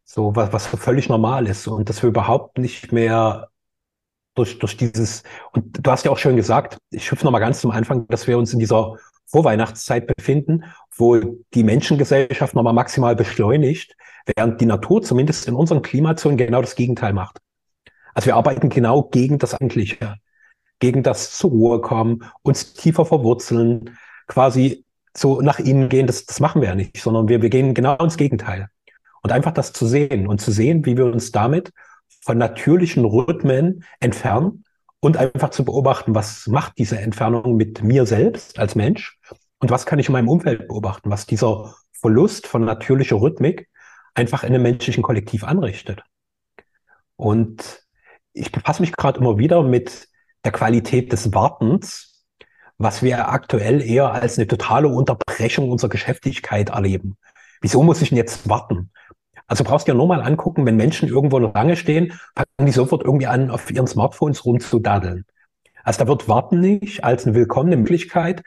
So 0.04 0.36
was, 0.36 0.52
was 0.52 0.66
völlig 0.66 1.08
normal 1.08 1.46
ist 1.46 1.66
und 1.66 1.88
dass 1.88 2.02
wir 2.02 2.08
überhaupt 2.10 2.58
nicht 2.58 2.92
mehr 2.92 3.48
durch, 4.34 4.58
durch 4.58 4.76
dieses, 4.76 5.22
und 5.52 5.84
du 5.84 5.90
hast 5.90 6.04
ja 6.04 6.10
auch 6.10 6.18
schön 6.18 6.36
gesagt, 6.36 6.78
ich 6.90 7.10
hüpfe 7.10 7.24
nochmal 7.24 7.40
ganz 7.40 7.60
zum 7.60 7.70
Anfang, 7.70 8.06
dass 8.08 8.26
wir 8.26 8.36
uns 8.36 8.52
in 8.52 8.58
dieser 8.58 8.96
Vorweihnachtszeit 9.26 10.06
befinden, 10.06 10.64
wo 10.94 11.20
die 11.54 11.64
Menschengesellschaft 11.64 12.54
nochmal 12.54 12.74
maximal 12.74 13.16
beschleunigt, 13.16 13.96
während 14.26 14.60
die 14.60 14.66
Natur 14.66 15.02
zumindest 15.02 15.48
in 15.48 15.54
unseren 15.54 15.82
Klimazonen 15.82 16.36
genau 16.36 16.60
das 16.60 16.76
Gegenteil 16.76 17.12
macht. 17.12 17.38
Also 18.14 18.26
wir 18.26 18.36
arbeiten 18.36 18.68
genau 18.68 19.04
gegen 19.04 19.38
das 19.38 19.54
Eigentliche. 19.54 20.16
gegen 20.78 21.02
das 21.02 21.36
zur 21.36 21.50
Ruhe 21.50 21.80
kommen, 21.80 22.24
uns 22.42 22.74
tiefer 22.74 23.06
verwurzeln, 23.06 23.98
quasi 24.26 24.85
so 25.16 25.40
nach 25.40 25.58
innen 25.58 25.88
gehen, 25.88 26.06
das, 26.06 26.26
das 26.26 26.40
machen 26.40 26.60
wir 26.60 26.68
ja 26.68 26.74
nicht, 26.74 26.96
sondern 26.98 27.28
wir, 27.28 27.42
wir 27.42 27.50
gehen 27.50 27.74
genau 27.74 27.96
ins 27.96 28.16
Gegenteil. 28.16 28.68
Und 29.22 29.32
einfach 29.32 29.52
das 29.52 29.72
zu 29.72 29.86
sehen 29.86 30.26
und 30.26 30.40
zu 30.40 30.52
sehen, 30.52 30.84
wie 30.86 30.96
wir 30.96 31.06
uns 31.06 31.32
damit 31.32 31.72
von 32.22 32.38
natürlichen 32.38 33.04
Rhythmen 33.04 33.84
entfernen 34.00 34.64
und 35.00 35.16
einfach 35.16 35.50
zu 35.50 35.64
beobachten, 35.64 36.14
was 36.14 36.46
macht 36.46 36.78
diese 36.78 36.98
Entfernung 36.98 37.56
mit 37.56 37.82
mir 37.82 38.06
selbst 38.06 38.58
als 38.58 38.74
Mensch 38.74 39.18
und 39.58 39.70
was 39.70 39.86
kann 39.86 39.98
ich 39.98 40.08
in 40.08 40.12
meinem 40.12 40.28
Umfeld 40.28 40.68
beobachten, 40.68 41.10
was 41.10 41.26
dieser 41.26 41.74
Verlust 41.92 42.46
von 42.46 42.64
natürlicher 42.64 43.16
Rhythmik 43.16 43.68
einfach 44.14 44.42
in 44.42 44.50
einem 44.50 44.62
menschlichen 44.62 45.02
Kollektiv 45.02 45.44
anrichtet. 45.44 46.02
Und 47.16 47.86
ich 48.32 48.52
befasse 48.52 48.82
mich 48.82 48.92
gerade 48.92 49.18
immer 49.18 49.38
wieder 49.38 49.62
mit 49.62 50.08
der 50.44 50.52
Qualität 50.52 51.12
des 51.12 51.32
Wartens, 51.32 52.15
was 52.78 53.02
wir 53.02 53.28
aktuell 53.28 53.80
eher 53.82 54.12
als 54.12 54.38
eine 54.38 54.46
totale 54.46 54.88
Unterbrechung 54.88 55.70
unserer 55.70 55.90
Geschäftigkeit 55.90 56.70
erleben. 56.70 57.16
Wieso 57.60 57.82
muss 57.82 58.02
ich 58.02 58.10
denn 58.10 58.18
jetzt 58.18 58.48
warten? 58.48 58.90
Also 59.46 59.64
brauchst 59.64 59.86
du 59.86 59.92
dir 59.92 59.98
nur 59.98 60.08
mal 60.08 60.22
angucken, 60.22 60.66
wenn 60.66 60.76
Menschen 60.76 61.08
irgendwo 61.08 61.38
lange 61.38 61.76
stehen, 61.76 62.12
fangen 62.34 62.66
die 62.66 62.72
sofort 62.72 63.04
irgendwie 63.04 63.28
an, 63.28 63.50
auf 63.50 63.70
ihren 63.70 63.86
Smartphones 63.86 64.44
rumzudaddeln. 64.44 65.24
Also 65.84 66.00
da 66.00 66.08
wird 66.08 66.28
Warten 66.28 66.60
nicht 66.60 67.04
als 67.04 67.26
eine 67.26 67.34
willkommene 67.34 67.76
Möglichkeit 67.76 68.42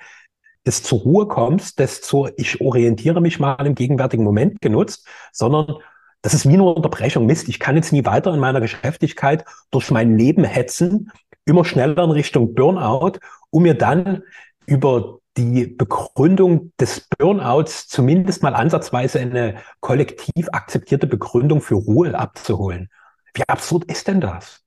des 0.65 0.84
zur 0.84 1.00
Ruhe 1.00 1.28
kommst, 1.28 1.80
des 1.80 2.02
zur 2.02 2.38
ich 2.38 2.60
orientiere 2.60 3.22
mich 3.22 3.39
mal 3.39 3.65
im 3.65 3.76
gegenwärtigen 3.76 4.26
Moment 4.26 4.62
genutzt, 4.62 5.08
sondern 5.32 5.78
das 6.22 6.34
ist 6.34 6.48
wie 6.48 6.54
eine 6.54 6.63
Unterbrechung. 6.63 7.26
Mist, 7.26 7.48
ich 7.48 7.60
kann 7.60 7.78
jetzt 7.78 7.94
nie 7.94 8.06
weiter 8.06 8.34
in 8.34 8.39
meiner 8.42 8.60
Geschäftigkeit 8.60 9.46
durch 9.72 9.89
mein 9.89 10.18
Leben 10.18 10.44
hetzen, 10.44 11.12
immer 11.46 11.63
schneller 11.63 12.04
in 12.04 12.12
Richtung 12.12 12.54
Burnout, 12.54 13.20
um 13.49 13.63
mir 13.63 13.73
dann 13.73 14.23
über 14.65 15.19
die 15.38 15.67
Begründung 15.67 16.73
des 16.79 17.07
Burnouts 17.17 17.88
zumindest 17.88 18.43
mal 18.43 18.55
ansatzweise 18.55 19.19
eine 19.19 19.62
kollektiv 19.79 20.49
akzeptierte 20.51 21.07
Begründung 21.07 21.62
für 21.62 21.75
Ruhe 21.75 22.17
abzuholen. 22.17 22.89
Wie 23.33 23.47
absurd 23.47 23.85
ist 23.85 24.07
denn 24.07 24.21
das? 24.21 24.63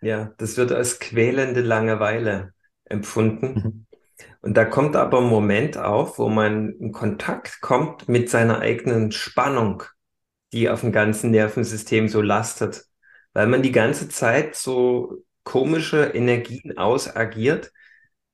Ja, 0.00 0.32
das 0.38 0.56
wird 0.56 0.72
als 0.72 0.98
quälende 0.98 1.60
Langeweile 1.60 2.54
empfunden. 2.84 3.54
Mhm. 3.54 3.86
Und 4.40 4.56
da 4.56 4.64
kommt 4.64 4.96
aber 4.96 5.18
ein 5.18 5.28
Moment 5.28 5.76
auf, 5.78 6.18
wo 6.18 6.28
man 6.28 6.72
in 6.78 6.92
Kontakt 6.92 7.60
kommt 7.60 8.08
mit 8.08 8.28
seiner 8.28 8.58
eigenen 8.60 9.12
Spannung, 9.12 9.84
die 10.52 10.68
auf 10.68 10.80
dem 10.80 10.92
ganzen 10.92 11.30
Nervensystem 11.30 12.08
so 12.08 12.20
lastet, 12.20 12.84
weil 13.32 13.46
man 13.46 13.62
die 13.62 13.72
ganze 13.72 14.08
Zeit 14.08 14.56
so 14.56 15.22
komische 15.44 16.04
Energien 16.04 16.78
ausagiert, 16.78 17.72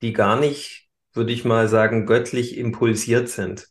die 0.03 0.13
gar 0.13 0.39
nicht, 0.39 0.89
würde 1.13 1.33
ich 1.33 1.45
mal 1.45 1.69
sagen, 1.69 2.07
göttlich 2.07 2.57
impulsiert 2.57 3.29
sind, 3.29 3.69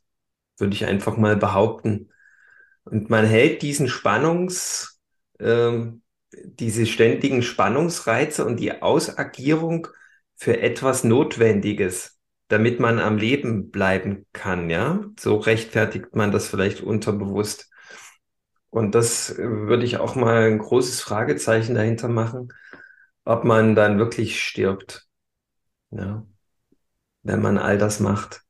würde 0.58 0.74
ich 0.74 0.86
einfach 0.86 1.18
mal 1.18 1.38
behaupten. 1.38 2.12
Und 2.84 3.10
man 3.10 3.26
hält 3.26 3.62
diesen 3.62 3.88
Spannungs, 3.88 5.00
äh, 5.40 5.88
diese 6.34 6.86
ständigen 6.86 7.42
Spannungsreize 7.42 8.46
und 8.46 8.60
die 8.60 8.82
Ausagierung 8.82 9.88
für 10.36 10.60
etwas 10.60 11.04
Notwendiges, 11.04 12.20
damit 12.48 12.80
man 12.80 13.00
am 13.00 13.18
Leben 13.18 13.72
bleiben 13.72 14.26
kann, 14.34 14.70
ja? 14.70 15.04
So 15.20 15.38
rechtfertigt 15.38 16.16
man 16.16 16.32
das 16.32 16.48
vielleicht 16.48 16.82
unterbewusst. 16.82 17.70
Und 18.70 18.96
das 18.96 19.38
würde 19.38 19.86
ich 19.86 19.98
auch 19.98 20.16
mal 20.16 20.44
ein 20.44 20.60
großes 20.60 21.02
Fragezeichen 21.02 21.76
dahinter 21.76 22.10
machen, 22.10 22.54
ob 23.28 23.44
man 23.44 23.76
dann 23.76 24.00
wirklich 24.00 24.42
stirbt, 24.42 25.06
ja? 25.92 26.26
wenn 27.24 27.42
man 27.42 27.58
all 27.58 27.78
das 27.78 28.00
macht. 28.00 28.42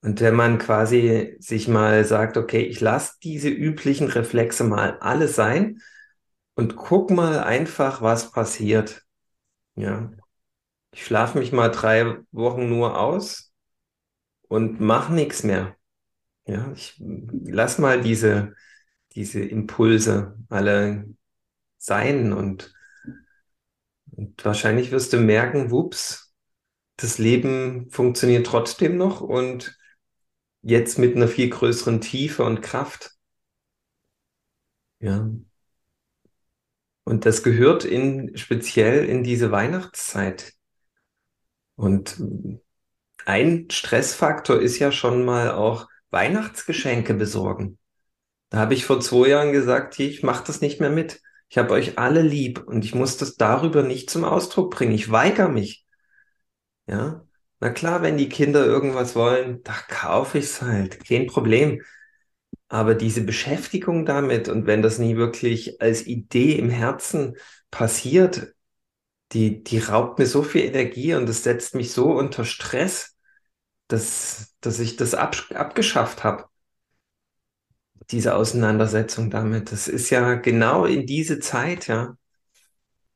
Und 0.00 0.20
wenn 0.20 0.36
man 0.36 0.58
quasi 0.58 1.36
sich 1.40 1.66
mal 1.66 2.04
sagt, 2.04 2.36
okay, 2.36 2.60
ich 2.60 2.80
lasse 2.80 3.14
diese 3.24 3.48
üblichen 3.48 4.06
Reflexe 4.06 4.62
mal 4.62 4.96
alle 5.00 5.26
sein 5.26 5.80
und 6.54 6.76
guck 6.76 7.10
mal 7.10 7.40
einfach, 7.42 8.00
was 8.00 8.30
passiert. 8.30 9.02
Ja. 9.74 10.12
Ich 10.92 11.04
schlafe 11.04 11.40
mich 11.40 11.50
mal 11.50 11.70
drei 11.70 12.18
Wochen 12.30 12.68
nur 12.68 13.00
aus 13.00 13.52
und 14.42 14.80
mache 14.80 15.12
nichts 15.12 15.42
mehr. 15.42 15.74
Ja, 16.46 16.70
ich 16.72 16.94
lass 17.00 17.78
mal 17.78 18.00
diese, 18.00 18.54
diese 19.16 19.40
Impulse 19.40 20.38
alle 20.48 21.06
sein 21.78 22.32
und, 22.32 22.75
und 24.16 24.44
wahrscheinlich 24.44 24.90
wirst 24.90 25.12
du 25.12 25.18
merken, 25.18 25.70
wups, 25.70 26.34
das 26.96 27.18
Leben 27.18 27.90
funktioniert 27.90 28.46
trotzdem 28.46 28.96
noch 28.96 29.20
und 29.20 29.78
jetzt 30.62 30.98
mit 30.98 31.14
einer 31.14 31.28
viel 31.28 31.50
größeren 31.50 32.00
Tiefe 32.00 32.42
und 32.44 32.62
Kraft. 32.62 33.12
Ja. 35.00 35.30
Und 37.04 37.26
das 37.26 37.42
gehört 37.42 37.84
in, 37.84 38.36
speziell 38.36 39.04
in 39.04 39.22
diese 39.22 39.52
Weihnachtszeit. 39.52 40.54
Und 41.76 42.20
ein 43.26 43.68
Stressfaktor 43.70 44.60
ist 44.60 44.78
ja 44.78 44.90
schon 44.90 45.24
mal 45.24 45.50
auch 45.52 45.88
Weihnachtsgeschenke 46.10 47.14
besorgen. 47.14 47.78
Da 48.48 48.58
habe 48.58 48.74
ich 48.74 48.86
vor 48.86 49.00
zwei 49.00 49.28
Jahren 49.28 49.52
gesagt, 49.52 49.98
ich 50.00 50.22
mache 50.22 50.44
das 50.46 50.60
nicht 50.60 50.80
mehr 50.80 50.90
mit. 50.90 51.20
Ich 51.48 51.58
habe 51.58 51.72
euch 51.72 51.98
alle 51.98 52.22
lieb 52.22 52.64
und 52.66 52.84
ich 52.84 52.94
muss 52.94 53.16
das 53.16 53.36
darüber 53.36 53.82
nicht 53.82 54.10
zum 54.10 54.24
Ausdruck 54.24 54.72
bringen. 54.72 54.92
Ich 54.92 55.10
weigere 55.10 55.48
mich. 55.48 55.84
Ja, 56.86 57.24
na 57.60 57.70
klar, 57.70 58.02
wenn 58.02 58.16
die 58.18 58.28
Kinder 58.28 58.64
irgendwas 58.64 59.14
wollen, 59.16 59.62
da 59.62 59.72
kaufe 59.88 60.38
ich 60.38 60.44
es 60.46 60.62
halt. 60.62 61.04
Kein 61.06 61.26
Problem. 61.26 61.82
Aber 62.68 62.94
diese 62.94 63.22
Beschäftigung 63.22 64.06
damit 64.06 64.48
und 64.48 64.66
wenn 64.66 64.82
das 64.82 64.98
nie 64.98 65.16
wirklich 65.16 65.80
als 65.80 66.06
Idee 66.06 66.54
im 66.54 66.70
Herzen 66.70 67.36
passiert, 67.70 68.54
die, 69.32 69.62
die 69.64 69.78
raubt 69.78 70.18
mir 70.18 70.26
so 70.26 70.42
viel 70.42 70.62
Energie 70.64 71.14
und 71.14 71.28
das 71.28 71.44
setzt 71.44 71.74
mich 71.74 71.92
so 71.92 72.12
unter 72.12 72.44
Stress, 72.44 73.16
dass, 73.88 74.56
dass 74.60 74.80
ich 74.80 74.96
das 74.96 75.14
ab, 75.14 75.36
abgeschafft 75.54 76.24
habe. 76.24 76.46
Diese 78.10 78.34
Auseinandersetzung 78.34 79.30
damit. 79.30 79.72
Das 79.72 79.88
ist 79.88 80.10
ja 80.10 80.34
genau 80.34 80.84
in 80.84 81.06
diese 81.06 81.40
Zeit, 81.40 81.88
ja. 81.88 82.16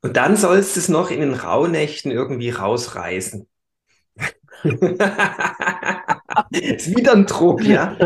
Und 0.03 0.17
dann 0.17 0.37
sollst 0.37 0.77
du 0.77 0.81
es 0.81 0.89
noch 0.89 1.11
in 1.11 1.21
den 1.21 1.35
Rauhnächten 1.35 2.11
irgendwie 2.11 2.51
rausreißen. 2.51 3.47
ist 6.51 6.97
wieder 6.97 7.13
ein 7.13 7.27
Druck, 7.27 7.63
ja. 7.65 7.97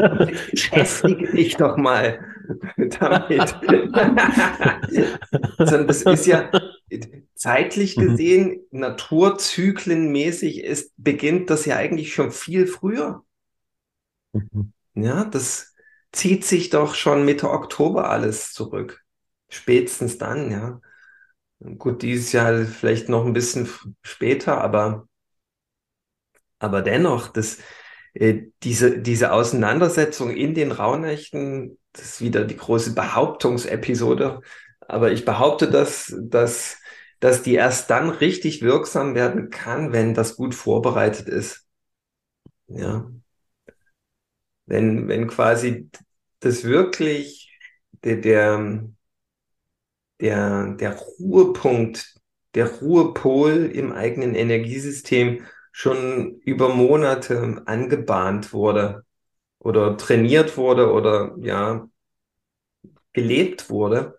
Beschäftige 0.50 1.32
dich 1.32 1.56
doch 1.56 1.76
mal 1.76 2.20
damit. 2.76 3.48
Sondern 5.58 5.86
das 5.86 6.02
ist 6.02 6.26
ja 6.26 6.50
zeitlich 7.34 7.96
mhm. 7.96 8.02
gesehen, 8.02 8.60
mhm. 8.70 8.80
naturzyklenmäßig 8.80 10.62
ist, 10.64 10.92
beginnt 10.96 11.50
das 11.50 11.66
ja 11.66 11.76
eigentlich 11.76 12.14
schon 12.14 12.30
viel 12.30 12.66
früher. 12.66 13.22
Mhm. 14.32 14.72
Ja, 14.94 15.24
das 15.24 15.73
zieht 16.14 16.44
sich 16.44 16.70
doch 16.70 16.94
schon 16.94 17.24
Mitte 17.24 17.50
Oktober 17.50 18.10
alles 18.10 18.52
zurück. 18.52 19.02
Spätestens 19.48 20.18
dann, 20.18 20.50
ja. 20.50 20.80
Gut, 21.78 22.02
dieses 22.02 22.32
Jahr 22.32 22.64
vielleicht 22.64 23.08
noch 23.08 23.24
ein 23.24 23.32
bisschen 23.32 23.68
später, 24.02 24.60
aber, 24.60 25.08
aber 26.58 26.82
dennoch, 26.82 27.28
das, 27.28 27.58
äh, 28.14 28.44
diese, 28.62 28.98
diese 28.98 29.32
Auseinandersetzung 29.32 30.30
in 30.30 30.54
den 30.54 30.72
Rauhnächten, 30.72 31.78
das 31.92 32.04
ist 32.04 32.20
wieder 32.20 32.44
die 32.44 32.56
große 32.56 32.94
Behauptungsepisode, 32.94 34.40
aber 34.80 35.12
ich 35.12 35.24
behaupte, 35.24 35.70
dass, 35.70 36.14
dass, 36.20 36.78
dass 37.20 37.42
die 37.42 37.54
erst 37.54 37.90
dann 37.90 38.10
richtig 38.10 38.62
wirksam 38.62 39.14
werden 39.14 39.50
kann, 39.50 39.92
wenn 39.92 40.14
das 40.14 40.36
gut 40.36 40.54
vorbereitet 40.54 41.28
ist. 41.28 41.66
Ja. 42.68 43.10
Wenn, 44.66 45.08
wenn 45.08 45.28
quasi 45.28 45.90
das 46.40 46.64
wirklich 46.64 47.58
der, 48.04 48.16
der, 48.16 48.84
der, 50.20 50.74
der 50.74 50.96
Ruhepunkt, 50.96 52.14
der 52.54 52.70
Ruhepol 52.70 53.66
im 53.72 53.92
eigenen 53.92 54.34
Energiesystem 54.34 55.44
schon 55.72 56.38
über 56.44 56.68
Monate 56.74 57.62
angebahnt 57.66 58.52
wurde 58.52 59.04
oder 59.58 59.96
trainiert 59.96 60.56
wurde 60.56 60.92
oder 60.92 61.34
ja 61.40 61.88
gelebt 63.12 63.70
wurde, 63.70 64.18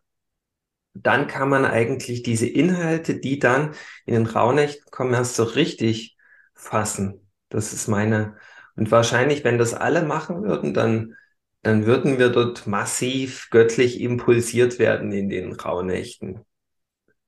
dann 0.94 1.28
kann 1.28 1.50
man 1.50 1.66
eigentlich 1.66 2.24
diese 2.24 2.48
Inhalte, 2.48 3.20
die 3.20 3.40
dann 3.40 3.76
in 4.06 4.14
den 4.16 4.26
Rauhnächten 4.26 4.90
kommen, 4.92 5.14
erst 5.14 5.36
so 5.36 5.44
richtig 5.44 6.18
fassen. 6.54 7.30
Das 7.50 7.74
ist 7.74 7.88
meine. 7.88 8.38
Und 8.76 8.92
wahrscheinlich, 8.92 9.44
wenn 9.44 9.58
das 9.58 9.74
alle 9.74 10.04
machen 10.04 10.44
würden, 10.44 10.74
dann, 10.74 11.16
dann 11.64 11.86
würden 11.86 12.20
wir 12.20 12.30
dort 12.30 12.68
massiv 12.68 13.50
göttlich 13.52 14.02
impulsiert 14.02 14.80
werden 14.80 15.12
in 15.12 15.30
den 15.30 15.54
Rauhnächten. 15.54 16.42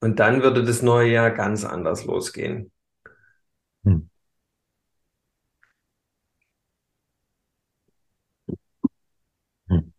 Und 0.01 0.19
dann 0.19 0.43
würde 0.43 0.63
das 0.63 0.81
neue 0.83 1.11
Jahr 1.11 1.31
ganz 1.31 1.65
anders 1.65 2.05
losgehen. 2.05 2.71
Hm. 3.85 3.97
Hm. 9.69 9.89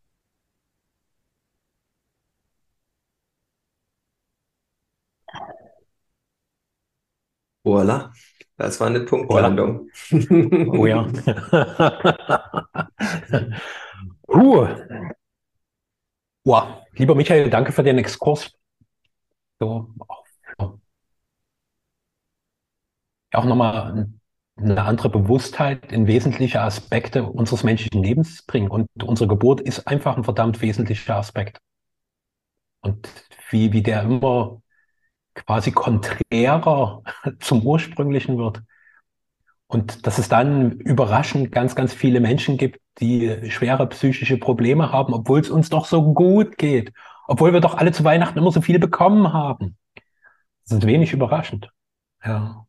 Voila, 7.65 8.13
das 8.59 8.81
war 8.81 8.89
eine 8.89 9.01
Punktlandung. 9.01 9.89
Oh 10.73 10.87
ja. 10.87 11.07
Puh. 14.27 14.69
Wow. 16.45 16.83
Lieber 16.95 17.15
Michael, 17.15 17.51
danke 17.51 17.73
für 17.73 17.83
den 17.83 17.99
Exkurs. 17.99 18.53
So, 19.61 19.89
auch 23.33 23.45
nochmal 23.45 24.09
eine 24.57 24.83
andere 24.83 25.09
Bewusstheit 25.09 25.93
in 25.93 26.07
wesentliche 26.07 26.61
Aspekte 26.61 27.25
unseres 27.25 27.63
menschlichen 27.63 28.03
Lebens 28.03 28.43
bringen. 28.43 28.71
Und 28.71 28.89
unsere 29.03 29.29
Geburt 29.29 29.61
ist 29.61 29.87
einfach 29.87 30.17
ein 30.17 30.25
verdammt 30.25 30.61
wesentlicher 30.61 31.17
Aspekt. 31.17 31.59
Und 32.81 33.09
wie, 33.51 33.73
wie 33.73 33.83
der 33.83 34.03
immer 34.03 34.61
quasi 35.47 35.73
konträrer 35.73 37.03
zum 37.41 37.63
Ursprünglichen 37.65 38.39
wird. 38.39 38.63
Und 39.67 40.07
dass 40.07 40.19
es 40.19 40.29
dann 40.29 40.73
überraschend 40.73 41.53
ganz, 41.53 41.75
ganz 41.75 41.93
viele 41.93 42.21
Menschen 42.21 42.57
gibt, 42.57 42.81
die 43.01 43.51
schwere 43.51 43.87
psychische 43.89 44.39
Probleme 44.39 44.93
haben, 44.93 45.13
obwohl 45.13 45.41
es 45.41 45.51
uns 45.51 45.69
doch 45.69 45.85
so 45.85 46.15
gut 46.15 46.57
geht. 46.57 46.93
Obwohl 47.27 47.53
wir 47.53 47.61
doch 47.61 47.77
alle 47.77 47.93
zu 47.93 48.03
Weihnachten 48.03 48.39
immer 48.39 48.51
so 48.51 48.63
viele 48.63 48.79
bekommen 48.79 49.33
haben. 49.35 49.77
Das 50.65 50.79
ist 50.79 50.87
wenig 50.87 51.13
überraschend. 51.13 51.71
Ja. 52.25 52.67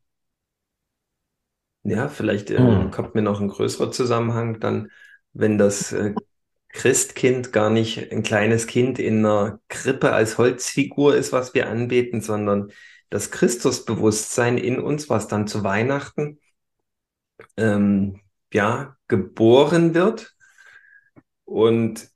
Ja, 1.84 2.10
vielleicht 2.10 2.52
äh, 2.52 2.58
hm. 2.58 2.92
kommt 2.92 3.16
mir 3.16 3.22
noch 3.22 3.40
ein 3.40 3.48
größerer 3.48 3.92
Zusammenhang 3.92 4.60
dann, 4.60 4.90
wenn 5.32 5.58
das 5.58 5.94
äh, 5.94 6.14
Christkind 6.70 7.52
gar 7.52 7.70
nicht 7.70 8.12
ein 8.12 8.24
kleines 8.24 8.68
Kind 8.68 9.00
in 9.00 9.26
einer 9.26 9.60
Krippe 9.70 10.12
als 10.14 10.38
Holzfigur 10.38 11.16
ist, 11.16 11.32
was 11.32 11.54
wir 11.54 11.68
anbeten, 11.68 12.22
sondern 12.22 12.72
das 13.10 13.32
Christusbewusstsein 13.32 14.58
in 14.58 14.80
uns, 14.80 15.10
was 15.10 15.28
dann 15.28 15.48
zu 15.48 15.64
Weihnachten 15.64 16.40
ähm, 17.58 18.22
ja 18.54 18.96
geboren 19.08 19.94
wird. 19.94 20.36
Und 21.46 22.08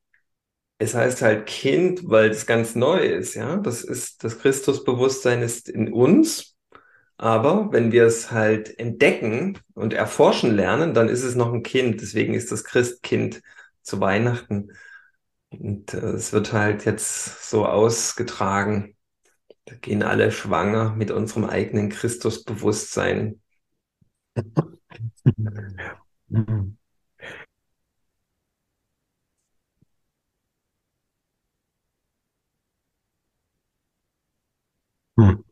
es 0.78 0.96
heißt 0.96 1.22
halt 1.22 1.48
Kind, 1.48 2.02
weil 2.10 2.30
es 2.30 2.46
ganz 2.46 2.76
neu 2.76 3.00
ist, 3.00 3.36
ja. 3.36 3.58
Das 3.58 3.84
ist 3.84 4.24
das 4.24 4.40
Christusbewusstsein 4.40 5.42
ist 5.42 5.70
in 5.70 5.92
uns 5.92 6.54
aber 7.18 7.72
wenn 7.72 7.92
wir 7.92 8.06
es 8.06 8.32
halt 8.32 8.78
entdecken 8.80 9.58
und 9.76 9.94
erforschen 9.94 10.56
lernen, 10.56 10.94
dann 10.94 11.10
ist 11.10 11.24
es 11.24 11.36
noch 11.36 11.54
ein 11.54 11.64
Kind. 11.64 12.02
Deswegen 12.02 12.34
ist 12.34 12.52
das 12.52 12.64
Christkind 12.64 13.42
zu 13.84 14.00
Weihnachten. 14.00 14.72
Und 15.52 15.94
äh, 15.94 16.00
es 16.12 16.34
wird 16.34 16.54
halt 16.54 16.86
jetzt 16.86 17.50
so 17.50 17.66
ausgetragen. 17.68 18.96
Da 19.66 19.76
gehen 19.76 20.04
alle 20.04 20.32
schwanger 20.32 20.96
mit 20.96 21.12
unserem 21.12 21.46
eigenen 21.46 21.90
Christusbewusstsein. 21.90 23.42
Hm. 35.18 35.44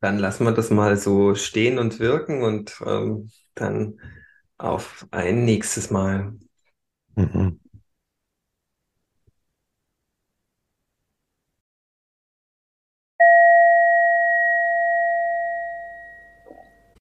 Dann 0.00 0.18
lassen 0.18 0.44
wir 0.44 0.52
das 0.52 0.70
mal 0.70 0.96
so 0.96 1.34
stehen 1.34 1.78
und 1.78 1.98
wirken 2.00 2.42
und 2.42 2.80
ähm, 2.86 3.30
dann 3.54 4.00
auf 4.58 5.06
ein 5.10 5.44
nächstes 5.44 5.90
Mal. 5.90 6.34
Mhm. 7.16 7.58